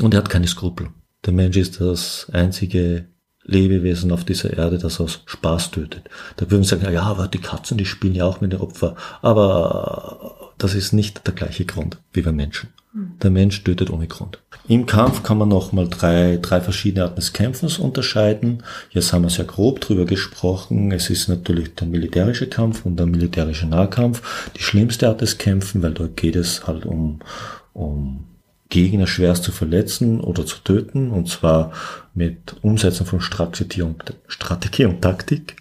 Und 0.00 0.14
er 0.14 0.18
hat 0.20 0.30
keine 0.30 0.48
Skrupel. 0.48 0.88
Der 1.26 1.34
Mensch 1.34 1.58
ist 1.58 1.78
das 1.78 2.28
einzige 2.32 3.04
Lebewesen 3.46 4.12
auf 4.12 4.24
dieser 4.24 4.56
Erde, 4.56 4.78
das 4.78 5.00
aus 5.00 5.22
Spaß 5.26 5.70
tötet. 5.70 6.02
Da 6.36 6.50
würden 6.50 6.62
wir 6.62 6.68
sagen, 6.68 6.92
ja, 6.92 7.02
aber 7.02 7.28
die 7.28 7.40
Katzen, 7.40 7.78
die 7.78 7.86
spielen 7.86 8.14
ja 8.14 8.24
auch 8.24 8.40
mit 8.40 8.52
den 8.52 8.60
Opfer. 8.60 8.96
Aber 9.22 10.52
das 10.58 10.74
ist 10.74 10.92
nicht 10.92 11.26
der 11.26 11.34
gleiche 11.34 11.64
Grund 11.64 11.98
wie 12.12 12.22
beim 12.22 12.36
Menschen. 12.36 12.70
Hm. 12.92 13.12
Der 13.22 13.30
Mensch 13.30 13.62
tötet 13.62 13.90
ohne 13.90 14.08
Grund. 14.08 14.40
Im 14.68 14.86
Kampf 14.86 15.22
kann 15.22 15.38
man 15.38 15.48
nochmal 15.48 15.88
drei, 15.88 16.38
drei 16.42 16.60
verschiedene 16.60 17.04
Arten 17.04 17.16
des 17.16 17.32
Kämpfens 17.32 17.78
unterscheiden. 17.78 18.64
Jetzt 18.90 19.12
haben 19.12 19.22
wir 19.22 19.30
sehr 19.30 19.44
grob 19.44 19.80
drüber 19.80 20.06
gesprochen. 20.06 20.90
Es 20.90 21.08
ist 21.08 21.28
natürlich 21.28 21.74
der 21.76 21.86
militärische 21.86 22.48
Kampf 22.48 22.84
und 22.84 22.96
der 22.96 23.06
militärische 23.06 23.66
Nahkampf. 23.66 24.50
Die 24.56 24.62
schlimmste 24.62 25.08
Art 25.08 25.20
des 25.20 25.38
Kämpfen, 25.38 25.82
weil 25.82 25.94
dort 25.94 26.16
geht 26.16 26.34
es 26.34 26.66
halt 26.66 26.84
um, 26.84 27.20
um 27.74 28.24
Gegner 28.68 29.06
schwerst 29.06 29.44
zu 29.44 29.52
verletzen 29.52 30.20
oder 30.20 30.44
zu 30.44 30.58
töten, 30.58 31.10
und 31.10 31.28
zwar 31.28 31.72
mit 32.14 32.56
Umsetzen 32.62 33.06
von 33.06 33.20
Strategie 33.20 33.82
und, 33.82 34.14
Strategie 34.26 34.86
und 34.86 35.02
Taktik. 35.02 35.56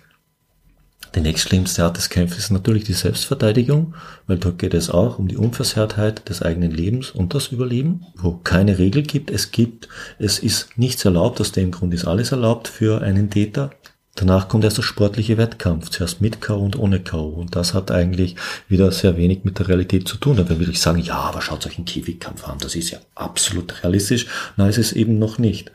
Die 1.16 1.22
nächstschlimmste 1.22 1.84
Art 1.84 1.96
des 1.96 2.10
Kampfes 2.10 2.40
ist 2.40 2.52
natürlich 2.52 2.84
die 2.84 2.94
Selbstverteidigung, 2.94 3.94
weil 4.28 4.38
dort 4.38 4.60
geht 4.60 4.74
es 4.74 4.90
auch 4.90 5.18
um 5.18 5.30
die 5.30 5.38
Unversehrtheit 5.38 6.28
des 6.28 6.42
eigenen 6.42 6.72
Lebens 6.72 7.12
und 7.12 7.34
das 7.34 7.48
Überleben, 7.48 8.06
wo 8.18 8.34
keine 8.34 8.78
Regel 8.80 9.04
gibt. 9.04 9.32
Es 9.32 9.52
gibt, 9.52 9.88
es 10.20 10.40
ist 10.40 10.78
nichts 10.78 11.06
erlaubt, 11.06 11.40
aus 11.40 11.54
dem 11.54 11.72
Grund 11.72 11.94
ist 11.94 12.06
alles 12.06 12.34
erlaubt 12.34 12.68
für 12.68 13.02
einen 13.02 13.30
Täter. 13.30 13.70
Danach 14.16 14.48
kommt 14.48 14.64
erst 14.64 14.78
der 14.78 14.84
sportliche 14.84 15.38
Wettkampf, 15.38 15.90
zuerst 15.90 16.22
mit 16.22 16.40
K.O. 16.40 16.64
und 16.64 16.80
ohne 16.80 17.02
K.O. 17.02 17.28
Und 17.28 17.56
das 17.58 17.74
hat 17.74 17.92
eigentlich 17.92 18.38
wieder 18.70 18.90
sehr 18.94 19.18
wenig 19.18 19.44
mit 19.44 19.60
der 19.60 19.68
Realität 19.68 20.08
zu 20.08 20.16
tun. 20.16 20.38
Da 20.38 20.48
will 20.48 20.70
ich 20.70 20.80
sagen, 20.80 21.00
ja, 21.00 21.16
aber 21.16 21.42
schaut 21.42 21.68
euch 21.68 21.78
einen 21.78 21.86
Kiwi-Kampf 21.86 22.48
an, 22.48 22.58
das 22.60 22.76
ist 22.76 22.92
ja 22.92 23.00
absolut 23.14 23.84
realistisch. 23.84 24.28
Nein, 24.56 24.70
es 24.70 24.78
ist 24.78 24.94
eben 24.94 25.20
noch 25.20 25.38
nicht, 25.38 25.72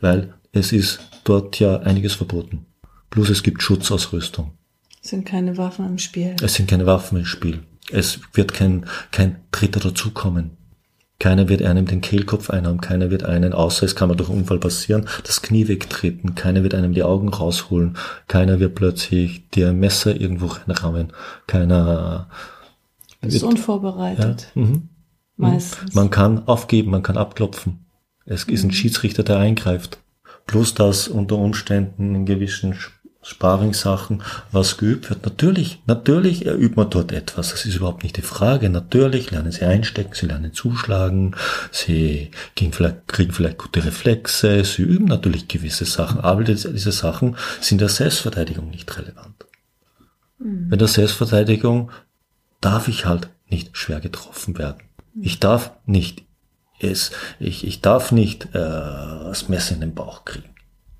weil 0.00 0.32
es 0.52 0.70
ist 0.72 1.00
dort 1.24 1.58
ja 1.58 1.80
einiges 1.80 2.14
verboten. 2.14 2.64
Plus 3.10 3.28
es 3.28 3.42
gibt 3.42 3.60
Schutzausrüstung. 3.60 4.52
Es 5.02 5.10
sind 5.10 5.26
keine 5.26 5.56
Waffen 5.56 5.86
im 5.86 5.98
Spiel. 5.98 6.36
Es 6.42 6.54
sind 6.54 6.70
keine 6.70 6.86
Waffen 6.86 7.18
im 7.18 7.26
Spiel. 7.26 7.64
Es 7.90 8.20
wird 8.32 8.54
kein, 8.54 8.86
kein 9.10 9.40
Dritter 9.50 9.80
dazukommen. 9.80 10.56
Keiner 11.20 11.48
wird 11.48 11.62
einem 11.62 11.86
den 11.86 12.00
Kehlkopf 12.00 12.50
einhauen, 12.50 12.80
keiner 12.80 13.10
wird 13.10 13.22
einen, 13.22 13.52
außer 13.52 13.86
es 13.86 13.94
kann 13.94 14.08
mal 14.08 14.16
durch 14.16 14.28
Unfall 14.28 14.58
passieren, 14.58 15.08
das 15.22 15.42
Knie 15.42 15.68
wegtreten, 15.68 16.34
keiner 16.34 16.62
wird 16.64 16.74
einem 16.74 16.92
die 16.92 17.04
Augen 17.04 17.28
rausholen, 17.28 17.96
keiner 18.26 18.58
wird 18.58 18.74
plötzlich 18.74 19.48
dir 19.50 19.72
Messer 19.72 20.20
irgendwo 20.20 20.46
reinrammen, 20.46 21.12
keiner 21.46 22.28
ist 23.22 23.42
unvorbereitet. 23.42 24.48
Ja, 24.54 24.62
mhm. 24.62 24.88
Meistens. 25.36 25.94
Man 25.94 26.10
kann 26.10 26.46
aufgeben, 26.46 26.90
man 26.90 27.02
kann 27.02 27.16
abklopfen. 27.16 27.86
Es 28.24 28.44
ist 28.44 28.62
ein 28.62 28.68
mhm. 28.68 28.72
Schiedsrichter, 28.72 29.22
der 29.22 29.38
eingreift. 29.38 29.98
Plus, 30.46 30.74
dass 30.74 31.08
unter 31.08 31.36
Umständen 31.36 32.14
in 32.14 32.26
gewissen 32.26 32.76
Sparingssachen 33.24 34.22
was 34.52 34.76
geübt 34.76 35.08
wird. 35.08 35.24
Natürlich, 35.24 35.80
natürlich 35.86 36.46
übt 36.46 36.76
man 36.76 36.90
dort 36.90 37.10
etwas. 37.10 37.50
Das 37.50 37.64
ist 37.64 37.74
überhaupt 37.74 38.02
nicht 38.02 38.16
die 38.16 38.22
Frage. 38.22 38.68
Natürlich 38.68 39.30
lernen 39.30 39.50
sie 39.50 39.64
einstecken, 39.64 40.12
sie 40.14 40.26
lernen 40.26 40.52
zuschlagen, 40.52 41.34
sie 41.72 42.30
kriegen 42.54 42.72
vielleicht, 42.72 43.08
kriegen 43.08 43.32
vielleicht 43.32 43.58
gute 43.58 43.84
Reflexe, 43.84 44.64
sie 44.64 44.82
üben 44.82 45.06
natürlich 45.06 45.48
gewisse 45.48 45.86
Sachen, 45.86 46.20
aber 46.20 46.44
diese 46.44 46.92
Sachen 46.92 47.36
sind 47.60 47.80
der 47.80 47.88
Selbstverteidigung 47.88 48.68
nicht 48.70 48.96
relevant. 48.96 49.46
Mhm. 50.38 50.68
Bei 50.68 50.76
der 50.76 50.88
Selbstverteidigung 50.88 51.90
darf 52.60 52.88
ich 52.88 53.06
halt 53.06 53.30
nicht 53.48 53.76
schwer 53.76 54.00
getroffen 54.00 54.58
werden. 54.58 54.82
Ich 55.20 55.40
darf 55.40 55.72
nicht 55.86 56.24
es, 56.80 57.12
ich, 57.38 57.66
ich 57.66 57.80
darf 57.80 58.12
nicht 58.12 58.46
äh, 58.46 58.50
das 58.52 59.48
Messer 59.48 59.74
in 59.74 59.80
den 59.80 59.94
Bauch 59.94 60.24
kriegen. 60.24 60.50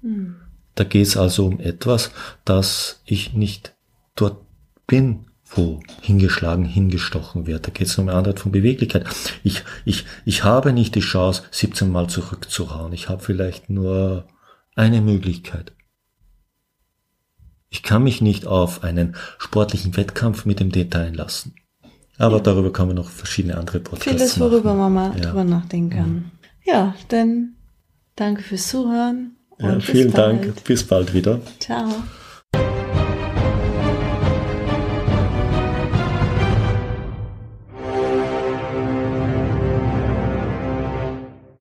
Mhm. 0.03 0.37
Da 0.75 0.85
geht 0.85 1.07
es 1.07 1.17
also 1.17 1.47
um 1.47 1.61
etwas, 1.61 2.11
dass 2.45 3.01
ich 3.05 3.33
nicht 3.33 3.75
dort 4.17 4.45
bin, 4.87 5.27
wo 5.57 5.81
hingeschlagen, 6.01 6.65
hingestochen 6.65 7.47
wird. 7.47 7.67
Da 7.67 7.71
geht 7.71 7.87
es 7.87 7.99
um 7.99 8.09
eine 8.09 8.19
Art 8.19 8.41
von 8.41 8.53
Beweglichkeit. 8.53 9.07
Ich, 9.45 9.63
ich, 9.85 10.05
ich 10.25 10.43
habe 10.43 10.73
nicht 10.73 10.95
die 10.95 11.01
Chance, 11.01 11.43
17 11.51 11.91
Mal 11.91 12.09
zurückzuhauen. 12.09 12.93
Ich 12.93 13.09
habe 13.09 13.23
vielleicht 13.23 13.71
nur 13.71 14.27
eine 14.75 15.01
Möglichkeit. 15.01 15.73
Ich 17.71 17.83
kann 17.83 18.05
mich 18.05 18.21
nicht 18.21 18.47
auf 18.47 18.83
einen 18.85 19.17
sportlichen 19.39 19.97
Wettkampf 19.97 20.45
mit 20.45 20.61
dem 20.61 20.71
Detail 20.71 21.07
einlassen. 21.07 21.55
Aber 22.19 22.37
ja. 22.37 22.43
darüber 22.43 22.73
kann 22.73 22.87
man 22.87 22.97
noch 22.97 23.09
verschiedene 23.09 23.57
andere 23.57 23.81
Podcasts 23.81 24.09
Vieles, 24.09 24.41
worüber 24.41 24.75
machen. 24.75 24.95
man 24.95 25.11
mal 25.11 25.19
ja. 25.19 25.27
drüber 25.27 25.45
nachdenken 25.45 25.91
kann. 25.91 26.31
Ja. 26.65 26.73
ja, 26.73 26.95
dann 27.09 27.57
danke 28.15 28.43
fürs 28.43 28.69
Zuhören 28.69 29.37
Ja, 29.59 29.81
vielen 29.81 30.13
Dank. 30.13 30.65
Bis 30.65 30.85
bald 30.85 31.15
wieder. 31.15 31.41
Ciao. 31.61 31.89